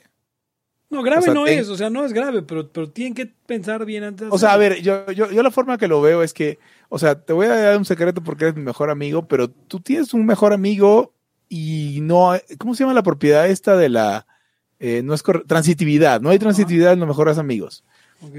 [0.90, 4.04] No, grave no es, o sea, no es grave, pero, pero tienen que pensar bien
[4.04, 4.28] antes.
[4.30, 6.98] o sea, a ver, yo, yo, yo la forma que lo veo es que, o
[6.98, 10.14] sea, te voy a dar un secreto porque eres mi mejor amigo, pero tú tienes
[10.14, 11.12] un mejor amigo
[11.48, 14.26] y no, ¿cómo se llama la propiedad esta de la,
[14.80, 17.84] eh, no es transitividad, no hay transitividad en los mejores amigos.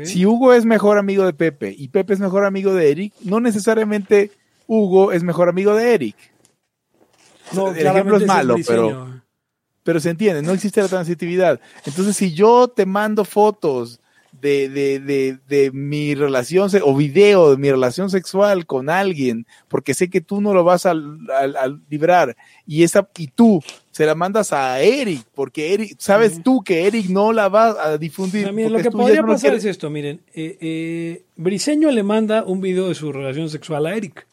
[0.04, 3.40] Si Hugo es mejor amigo de Pepe y Pepe es mejor amigo de Eric, no
[3.40, 4.32] necesariamente
[4.68, 6.16] Hugo es mejor amigo de Eric.
[7.54, 9.22] No, el ejemplo es malo, pero
[9.84, 11.60] pero se entiende, no existe la transitividad.
[11.86, 14.00] Entonces, si yo te mando fotos
[14.32, 19.94] de, de, de, de, mi relación o video de mi relación sexual con alguien, porque
[19.94, 20.94] sé que tú no lo vas a,
[21.90, 23.62] librar, y, esa, y tú
[23.92, 27.98] se la mandas a Eric, porque Eric, sabes tú que Eric no la va a
[27.98, 28.52] difundir.
[28.52, 32.96] lo que podría pasar es esto, miren, eh, eh, Briseño le manda un video de
[32.96, 34.28] su relación sexual a Eric.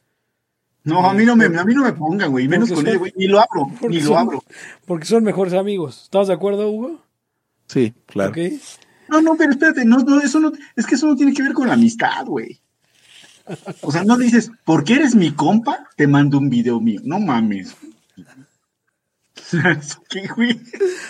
[0.84, 3.12] No, a mí no me, a mí no me pongan, güey, menos con él, güey,
[3.16, 4.44] ni lo abro, ni lo abro.
[4.86, 6.04] Porque son mejores amigos.
[6.04, 7.00] ¿Estás de acuerdo, Hugo?
[7.66, 8.32] Sí, claro.
[9.08, 11.52] No, no, pero espérate, no, no, eso no, es que eso no tiene que ver
[11.52, 12.60] con la amistad, güey.
[13.80, 17.00] O sea, no dices, porque eres mi compa, te mando un video mío.
[17.04, 17.76] No mames.
[20.10, 20.60] ¿Qué, güey?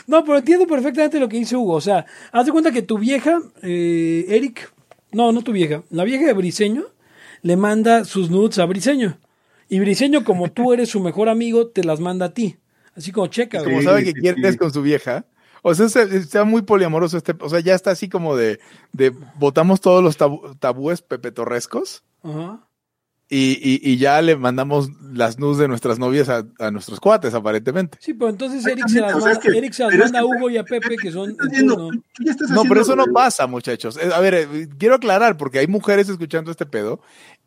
[0.06, 1.74] No, pero entiendo perfectamente lo que dice Hugo.
[1.74, 4.72] O sea, haz de cuenta que tu vieja, eh, Eric,
[5.12, 6.84] no, no tu vieja, la vieja de Briseño,
[7.42, 9.18] le manda sus nudes a Briseño.
[9.68, 12.56] Y Briseño, como tú eres su mejor amigo, te las manda a ti.
[12.94, 13.64] Así como checa.
[13.64, 15.24] Como sabe que quieres con su vieja.
[15.68, 17.34] O sea, está muy poliamoroso este.
[17.40, 18.60] O sea, ya está así como de.
[18.92, 20.16] de botamos todos los
[20.60, 22.04] tabúes pepetorrescos.
[22.22, 22.60] Ajá.
[23.28, 27.98] Y, y, ya le mandamos las nudes de nuestras novias a, a, nuestros cuates, aparentemente.
[28.00, 30.62] Sí, pero entonces Eric se las, manda, Eric se las manda a Hugo y a
[30.62, 31.36] Pepe, que son.
[31.64, 31.90] ¿no?
[32.50, 33.98] no, pero eso no pasa, muchachos.
[33.98, 37.00] A ver, eh, quiero aclarar, porque hay mujeres escuchando este pedo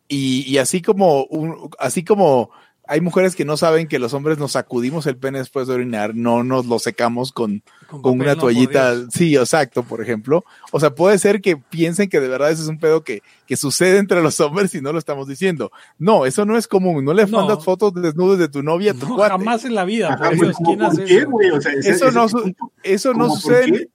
[0.09, 2.51] y, y así como un, así como
[2.89, 6.15] hay mujeres que no saben que los hombres nos sacudimos el pene después de orinar,
[6.15, 8.95] no nos lo secamos con, con, una toallita.
[9.11, 10.43] sí, exacto, por ejemplo.
[10.71, 13.57] O sea, puede ser que piensen que de verdad ese es un pedo que, que
[13.57, 15.71] sucede entre los hombres y no lo estamos diciendo.
[15.99, 17.05] No, eso no es común.
[17.05, 20.17] No le mandas fotos desnudos de tu novia a tu no, Jamás en la vida.
[20.17, 21.29] por Dios, ¿quién hace eso?
[21.53, 22.25] O sea, eso no,
[22.81, 23.91] eso no sucede.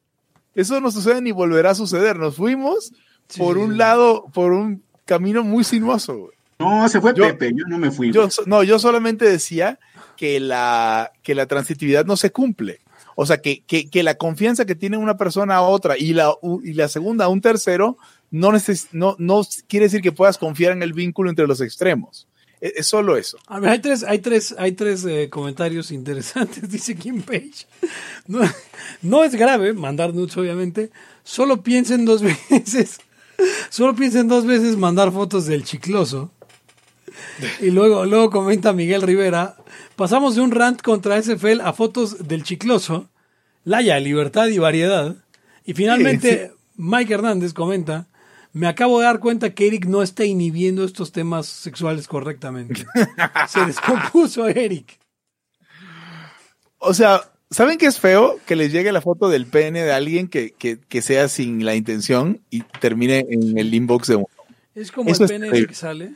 [0.55, 2.17] Eso no sucede ni volverá a suceder.
[2.17, 2.93] Nos fuimos
[3.37, 6.31] por un lado, por un camino muy sinuoso.
[6.59, 8.13] No, se fue Pepe, yo no me fui.
[8.13, 9.79] Yo, no, yo solamente decía
[10.17, 12.81] que la, que la transitividad no se cumple.
[13.17, 16.33] O sea, que, que, que la confianza que tiene una persona a otra y la,
[16.63, 17.97] y la segunda a un tercero
[18.31, 18.53] no,
[18.93, 22.27] no, no quiere decir que puedas confiar en el vínculo entre los extremos.
[22.61, 23.39] E, es, solo eso.
[23.47, 27.67] A ver, hay tres, hay tres, hay tres eh, comentarios interesantes, dice Kim Page.
[28.27, 28.41] No,
[29.03, 30.91] no es grave mandar nudes, obviamente.
[31.23, 32.99] Solo piensen dos veces
[33.69, 36.31] Solo piensen dos veces mandar fotos del chicloso.
[37.61, 39.57] Y luego, luego comenta Miguel Rivera,
[39.97, 43.09] pasamos de un rant contra SFL a fotos del chicloso,
[43.65, 45.17] Laya, libertad y variedad.
[45.65, 48.07] Y finalmente, Mike Hernández comenta,
[48.53, 52.85] me acabo de dar cuenta que Eric no está inhibiendo estos temas sexuales correctamente.
[53.49, 54.99] Se descompuso Eric.
[56.79, 58.41] O sea, ¿Saben qué es feo?
[58.47, 61.77] Que les llegue la foto del pene de alguien que, que, que sea sin la
[61.77, 64.29] intención y termine en el inbox de uno.
[64.75, 66.15] Es como el pene ese que sale.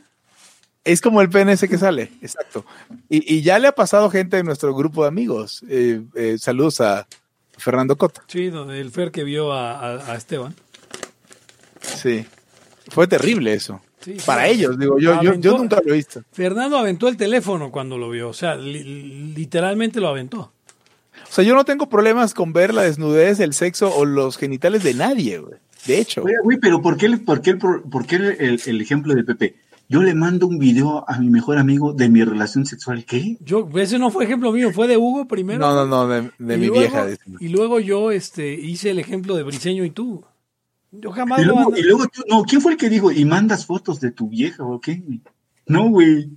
[0.83, 2.65] Es como el ese que sale, exacto.
[3.09, 5.63] Y, y, ya le ha pasado gente en nuestro grupo de amigos.
[5.67, 7.05] Eh, eh, saludos a
[7.57, 8.23] Fernando Cota.
[8.27, 10.55] Sí, el Fer que vio a, a, Esteban.
[11.81, 12.25] Sí.
[12.89, 13.81] Fue terrible eso.
[14.25, 16.23] Para ellos, digo, yo, yo, yo, nunca lo he visto.
[16.31, 20.53] Fernando aventó el teléfono cuando lo vio, o sea, literalmente lo aventó.
[21.29, 24.83] O sea, yo no tengo problemas con ver la desnudez, el sexo o los genitales
[24.83, 25.59] de nadie, güey.
[25.85, 26.21] De hecho.
[26.21, 29.55] Güey, pero ¿por qué, por qué, por qué el, el, ejemplo de Pepe?
[29.91, 33.05] Yo le mando un video a mi mejor amigo de mi relación sexual.
[33.05, 33.37] ¿Qué?
[33.41, 35.59] Yo, ese no fue ejemplo mío, fue de Hugo primero.
[35.59, 37.07] No, no, no, de, mi vieja.
[37.39, 40.23] Y luego yo este, hice el ejemplo de Briseño y tú.
[40.91, 43.65] Yo jamás y luego, y luego tú, no, ¿quién fue el que dijo, y mandas
[43.65, 45.01] fotos de tu vieja o qué?
[45.65, 46.29] No, güey.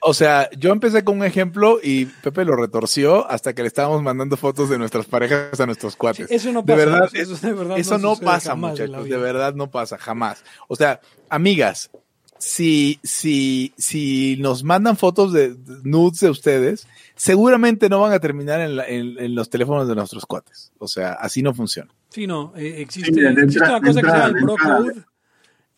[0.00, 4.02] O sea, yo empecé con un ejemplo y Pepe lo retorció hasta que le estábamos
[4.02, 6.30] mandando fotos de nuestras parejas a nuestros cuates.
[6.30, 6.78] eso no pasa.
[6.78, 9.04] De verdad, eso, de verdad eso no, pasa, muchachos.
[9.04, 10.44] De verdad no pasa, jamás.
[10.68, 11.90] O sea, amigas,
[12.38, 18.60] si, si, si nos mandan fotos de nudes de ustedes, seguramente no van a terminar
[18.60, 18.78] en,
[19.18, 20.72] en, los teléfonos de nuestros cuates.
[20.78, 21.90] O sea, así no funciona.
[22.10, 25.04] Sí, no, eh, existe, existe una cosa que se llama el.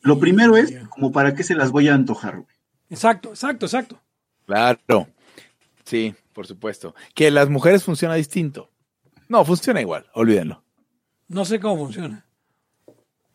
[0.01, 2.45] Lo primero es, como para qué se las voy a antojar,
[2.91, 4.01] Exacto, exacto, exacto.
[4.47, 5.09] Claro.
[5.85, 6.95] Sí, por supuesto.
[7.15, 8.71] Que las mujeres funciona distinto.
[9.29, 10.63] No, funciona igual, olvídenlo.
[11.29, 12.25] No sé cómo funciona.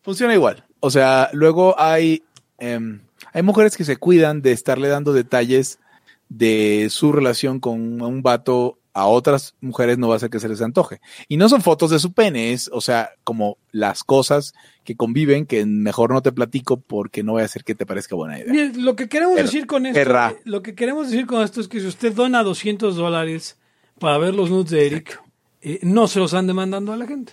[0.02, 0.64] Funciona igual.
[0.80, 2.24] O sea, luego hay,
[2.58, 3.00] em,
[3.34, 5.80] hay mujeres que se cuidan de estarle dando detalles
[6.28, 10.48] de su relación con un vato a otras mujeres no va a hacer que se
[10.48, 11.00] les antoje.
[11.26, 14.54] Y no son fotos de su pene, es, o sea, como las cosas
[14.84, 18.14] que conviven que mejor no te platico porque no voy a hacer que te parezca
[18.14, 18.72] buena idea.
[18.76, 21.88] lo que queremos decir con esto, lo que queremos decir con esto es que si
[21.88, 23.58] usted dona 200 dólares
[23.98, 25.20] para ver los nudes de Eric,
[25.60, 27.32] eh, no se los han demandando a la gente.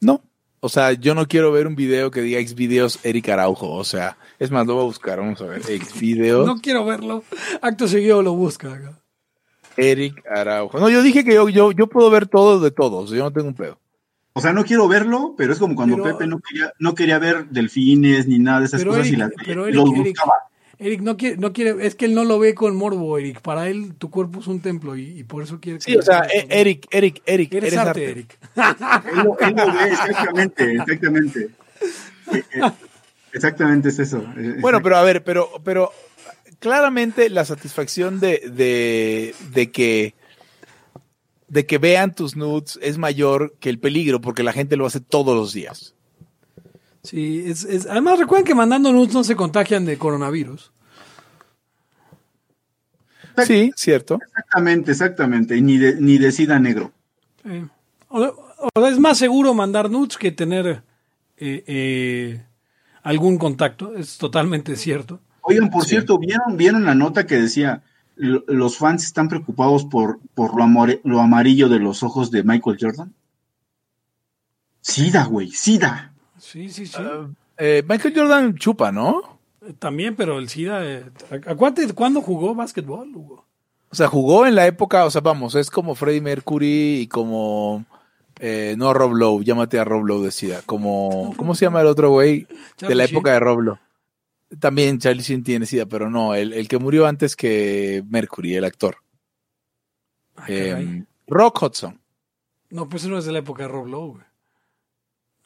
[0.00, 0.22] No.
[0.64, 3.72] O sea, yo no quiero ver un video que diga Xvideos Eric Araujo.
[3.72, 5.18] O sea, es más, lo voy a buscar.
[5.18, 5.60] Vamos a ver.
[5.60, 6.46] Xvideos.
[6.46, 7.24] no quiero verlo.
[7.60, 9.02] Acto seguido lo busca acá.
[9.76, 10.78] Eric Araujo.
[10.78, 13.48] No, yo dije que yo, yo, yo puedo ver todo de todos, yo no tengo
[13.48, 13.80] un pedo.
[14.34, 17.48] O sea, no quiero verlo, pero es como cuando Pepe no quería, no quería ver
[17.48, 20.04] delfines ni nada de esas cosas y las pero Eric, buscaba.
[20.04, 20.16] Eric,
[21.00, 23.40] no quiere, no quiere, es que él no lo ve con morbo, Eric.
[23.40, 25.80] Para él tu cuerpo es un templo y, por eso quiere.
[25.80, 28.38] Sí, o sea, e, Eric, Eric, Eric, eres, arte, Eric.
[28.56, 31.40] él, lo, ve, exactamente, exactamente.
[32.32, 32.70] Eh, eh,
[33.32, 34.24] exactamente es eso.
[34.60, 35.92] Bueno, pero a ver, pero, pero
[36.58, 40.14] claramente la satisfacción de, de, que
[41.48, 45.00] de que vean tus nudes es mayor que el peligro porque la gente lo hace
[45.00, 45.94] todos los días.
[47.02, 50.72] Sí, es, es, además recuerden que mandando nudes no se contagian de coronavirus.
[53.46, 54.18] Sí, cierto.
[54.22, 55.56] Exactamente, exactamente.
[55.56, 56.92] Y ni de, ni de sida negro.
[58.08, 60.82] o, es más seguro mandar nudes que tener
[61.38, 62.42] eh, eh,
[63.02, 63.96] algún contacto.
[63.96, 65.20] Es totalmente cierto.
[65.42, 67.82] Oigan, por cierto, ¿vieron, ¿vieron la nota que decía
[68.14, 73.12] los fans están preocupados por, por lo, amarillo de los ojos de Michael Jordan?
[74.80, 76.11] Sida, güey, Sida.
[76.42, 76.96] Sí, sí, sí.
[76.98, 79.38] Ah, eh, Michael Jordan chupa, ¿no?
[79.78, 80.84] También, pero el Sida.
[80.84, 81.04] Eh,
[81.46, 83.46] acuérdate cuándo jugó básquetbol, Hugo.
[83.90, 87.84] O sea, jugó en la época, o sea, vamos, es como Freddie Mercury y como.
[88.40, 90.62] Eh, no Rob Lowe, llámate a Rob Lowe de Sida.
[90.66, 91.32] Como.
[91.36, 92.48] ¿Cómo se llama el otro güey?
[92.80, 93.78] De la época de Rob Lowe.
[94.58, 98.96] También Charlie Sheen tiene sida, pero no, el, que murió antes que Mercury, el actor.
[100.36, 102.00] Ah, em, Rock Hudson.
[102.68, 104.20] No, pues no es de la época de Rob Lowe,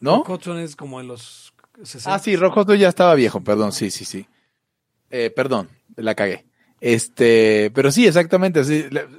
[0.00, 0.18] ¿No?
[0.18, 2.14] Rock Hudson es como de los 60.
[2.14, 4.26] Ah, sí, Rock Hudson ya estaba viejo, perdón, sí, sí, sí.
[5.10, 6.46] Eh, perdón, la cagué.
[6.80, 8.62] Este, pero sí, exactamente.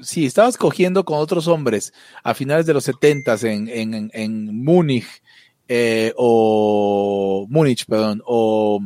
[0.02, 5.24] Sí, estabas cogiendo con otros hombres a finales de los setentas en, en, en Múnich,
[5.68, 8.80] eh, o Múnich, perdón, o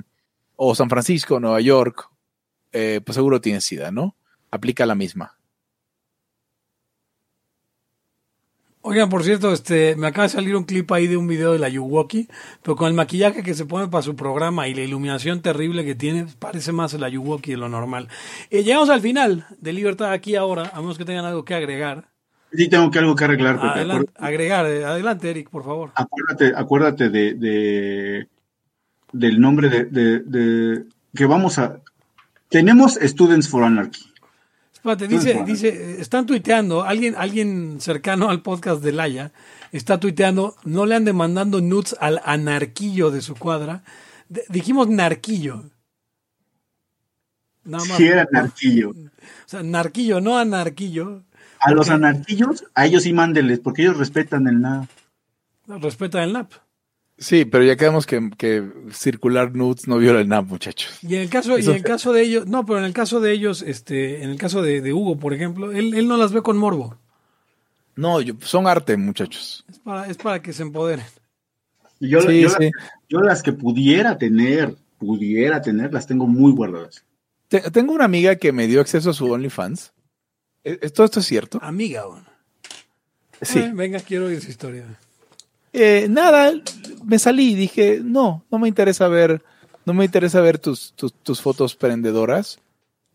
[0.64, 2.08] o San Francisco, Nueva York,
[2.72, 4.16] eh, pues seguro tiene SIDA, ¿no?
[4.52, 5.40] Aplica la misma.
[8.84, 11.60] Oigan, por cierto, este, me acaba de salir un clip ahí de un video de
[11.60, 12.28] la Yuwoki,
[12.64, 15.94] pero con el maquillaje que se pone para su programa y la iluminación terrible que
[15.94, 18.08] tiene, parece más la Yuwoki de lo normal.
[18.50, 22.10] Eh, llegamos al final de Libertad aquí ahora, a menos que tengan algo que agregar.
[22.52, 23.60] Sí, tengo que algo que arreglar.
[24.18, 25.92] agregar, eh, adelante, Eric, por favor.
[25.96, 28.28] Acuérdate, acuérdate de
[29.12, 31.80] del nombre de, que vamos a...
[32.50, 34.11] Tenemos Students for Anarchy.
[34.82, 39.32] Espérate, dice, dice, están tuiteando, alguien, alguien cercano al podcast de Laia
[39.72, 43.84] está tuiteando, no le han demandando nudes al anarquillo de su cuadra.
[44.50, 45.66] dijimos narquillo.
[47.64, 47.96] Nada más.
[47.96, 48.90] Sí, era narquillo.
[48.90, 48.94] O
[49.46, 51.26] sea, narquillo, no anarquillo.
[51.60, 54.90] A los anarquillos, a ellos sí mándeles, porque ellos respetan el NAP.
[55.68, 56.54] Respetan el NAP.
[57.22, 60.98] Sí, pero ya quedamos que, que, circular nudes no viola el NAP, muchachos.
[61.04, 63.20] Y en el caso, y en el caso de ellos, no, pero en el caso
[63.20, 66.42] de ellos, este, en el caso de, Hugo, por ejemplo, él, él, no las ve
[66.42, 66.98] con morbo.
[67.96, 69.64] No, son arte, muchachos.
[69.70, 71.06] Es para, es para que se empoderen.
[72.00, 72.58] yo, yo, Las,
[73.08, 77.06] yo las que pudiera tener, pudiera tener, las tengo muy guardadas.
[77.72, 79.94] tengo una amiga que me dio acceso a su OnlyFans.
[80.64, 81.60] ¿E, ¿Todo esto es cierto?
[81.62, 82.26] Amiga, bueno.
[83.44, 83.60] Sí.
[83.60, 84.86] Eh, venga, quiero oír su historia.
[85.74, 86.52] Eh, nada,
[87.04, 89.44] me salí y dije, no, no me interesa ver,
[89.86, 92.60] no me interesa ver tus, tus, fotos prendedoras,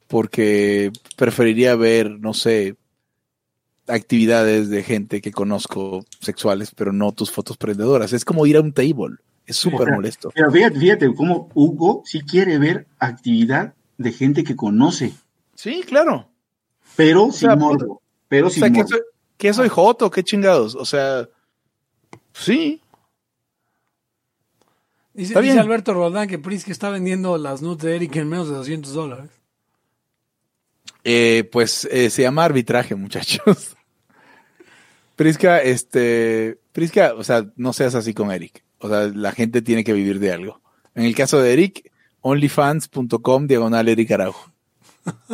[0.08, 2.76] porque preferiría ver, no sé,
[3.86, 8.12] actividades de gente que conozco sexuales, pero no tus fotos prendedoras.
[8.12, 9.16] Es como ir a un table.
[9.46, 10.32] Es súper molesto.
[10.34, 15.14] Pero fíjate, fíjate cómo Hugo si quiere ver actividad de gente que conoce.
[15.54, 16.28] Sí, claro.
[16.96, 18.02] Pero sin morbo.
[18.28, 18.96] Pero sin morbo.
[19.36, 20.74] Que soy, Joto, qué chingados.
[20.74, 21.28] O sea,
[22.32, 22.80] sí.
[25.16, 28.56] Dice, dice Alberto Roldán que Prisca está vendiendo las nudes de Eric en menos de
[28.56, 29.30] 200 dólares.
[31.05, 33.76] Eh, pues eh, se llama arbitraje, muchachos.
[35.16, 38.62] Prisca, este, Prisca, o sea, no seas así con Eric.
[38.78, 40.60] O sea, la gente tiene que vivir de algo.
[40.94, 41.90] En el caso de Eric,
[42.20, 44.52] onlyfans.com diagonal Eric Araujo.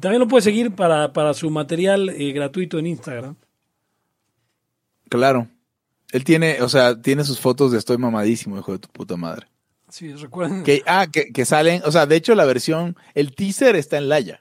[0.00, 3.36] También lo puedes seguir para, su material eh, gratuito en Instagram.
[5.10, 5.48] Claro.
[6.14, 9.48] Él tiene, o sea, tiene sus fotos de estoy mamadísimo, hijo de tu puta madre.
[9.88, 10.62] Sí, recuerden.
[10.62, 14.40] Que, ah, que, salen, o sea, de hecho la versión, el teaser está en Laya,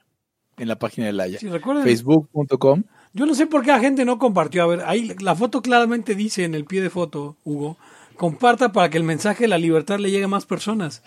[0.57, 1.39] en la página de Laya.
[1.39, 1.83] Sí, recuerden.
[1.83, 2.83] Facebook.com.
[3.13, 4.61] Yo no sé por qué la gente no compartió.
[4.61, 7.75] A ver, ahí la foto claramente dice en el pie de foto, Hugo,
[8.17, 11.01] comparta para que el mensaje de la libertad le llegue a más personas.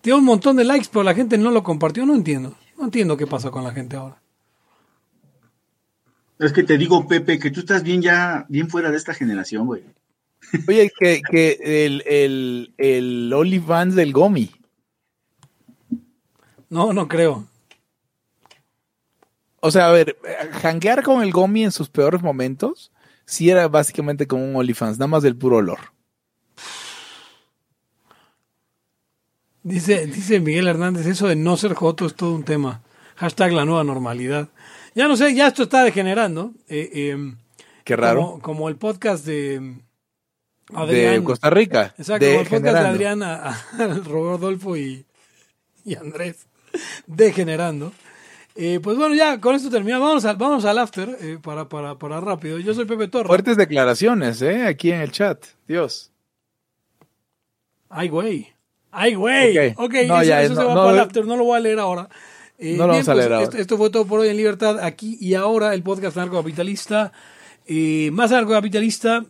[0.00, 2.06] Tiene un montón de likes, pero la gente no lo compartió.
[2.06, 2.56] No entiendo.
[2.78, 4.22] No entiendo qué pasa con la gente ahora.
[6.38, 9.66] Es que te digo, Pepe, que tú estás bien ya, bien fuera de esta generación,
[9.66, 9.82] güey.
[10.68, 14.50] Oye, que, que el, el, el OnlyFans del Gomi.
[16.68, 17.46] No, no creo.
[19.60, 20.18] O sea, a ver,
[20.60, 22.92] janguear con el Gomi en sus peores momentos,
[23.24, 25.78] sí era básicamente como un OnlyFans, nada más del puro olor.
[29.62, 32.82] Dice, dice Miguel Hernández, eso de no ser joto es todo un tema.
[33.16, 34.50] Hashtag la nueva normalidad.
[34.94, 36.52] Ya no sé, ya esto está degenerando.
[36.68, 37.38] Eh, em,
[37.84, 38.40] Qué raro.
[38.42, 39.80] Como, el podcast de
[40.74, 41.14] Adrián.
[41.14, 41.94] De Costa Rica.
[41.98, 43.60] Exacto, como el podcast de Adrián a,
[44.04, 45.04] Rodolfo y,
[45.84, 46.46] y Andrés.
[47.06, 47.92] Degenerando.
[48.56, 50.06] Eh, pues bueno, ya con esto terminamos.
[50.06, 52.58] Vamos, al, vamos al after eh, para, para, para rápido.
[52.58, 53.26] Yo soy Pepe Torres.
[53.26, 54.64] Fuertes declaraciones, ¿eh?
[54.66, 55.44] Aquí en el chat.
[55.66, 56.12] Dios.
[57.88, 58.52] Ay, güey.
[58.92, 59.56] Ay, güey.
[59.70, 61.26] Ok, okay no, eso, ya, eso no, se va para el after.
[61.26, 62.08] No lo voy a leer ahora.
[62.58, 63.44] Eh, no lo vamos a leer pues, ahora.
[63.44, 64.78] Esto, esto, fue todo por hoy en Libertad.
[64.80, 67.12] Aquí y ahora el podcast Capitalista.
[67.66, 69.24] Eh, más Capitalista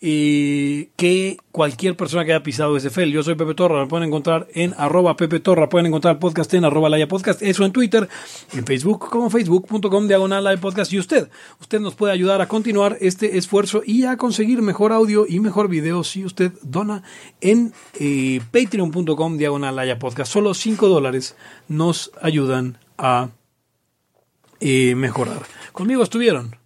[0.00, 3.12] y que cualquier persona que haya pisado ese fel.
[3.12, 6.64] Yo soy Pepe Torra, me pueden encontrar en arroba Pepe Torra, pueden encontrar podcast en
[6.64, 8.08] arroba Laya Podcast, eso en Twitter,
[8.52, 12.98] en Facebook como facebook.com diagonal Laya Podcast y usted, usted nos puede ayudar a continuar
[13.00, 17.02] este esfuerzo y a conseguir mejor audio y mejor video si usted dona
[17.40, 20.30] en eh, patreon.com diagonal Laya Podcast.
[20.30, 21.36] Solo 5 dólares
[21.68, 23.30] nos ayudan a
[24.60, 25.42] eh, mejorar.
[25.72, 26.65] Conmigo estuvieron.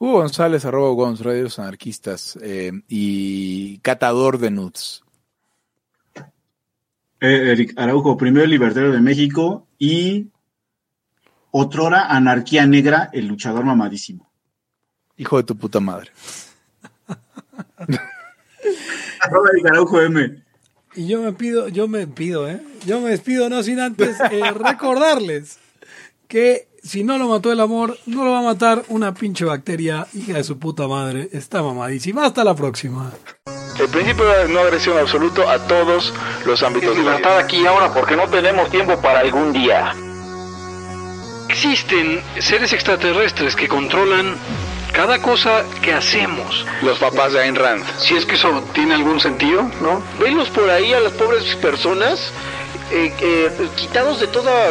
[0.00, 5.02] Hugo González, arroba Gonz, Radios Anarquistas eh, y catador de nuts.
[7.20, 10.30] Eh, Eric Araujo, primero libertario de México y
[11.50, 14.30] otrora anarquía negra, el luchador mamadísimo.
[15.16, 16.12] Hijo de tu puta madre.
[19.20, 20.44] arroba Eric Araujo M.
[20.94, 22.62] Y yo me pido, yo me pido, ¿eh?
[22.86, 25.58] Yo me despido no sin antes eh, recordarles
[26.28, 30.06] que si no lo mató el amor, no lo va a matar una pinche bacteria,
[30.14, 31.28] hija de su puta madre.
[31.32, 32.24] Está mamadísima.
[32.24, 33.12] Hasta la próxima.
[33.78, 36.12] El principio de no agresión absoluto a todos
[36.46, 36.96] los ámbitos.
[36.96, 39.94] de libertad aquí ahora porque no tenemos tiempo para algún día.
[41.50, 44.34] Existen seres extraterrestres que controlan
[44.92, 46.64] cada cosa que hacemos.
[46.82, 47.84] Los papás de Ayn Rand.
[47.98, 50.02] Si es que eso tiene algún sentido, ¿no?
[50.18, 52.32] Venlos por ahí a las pobres personas
[52.90, 54.70] eh, eh, quitados de toda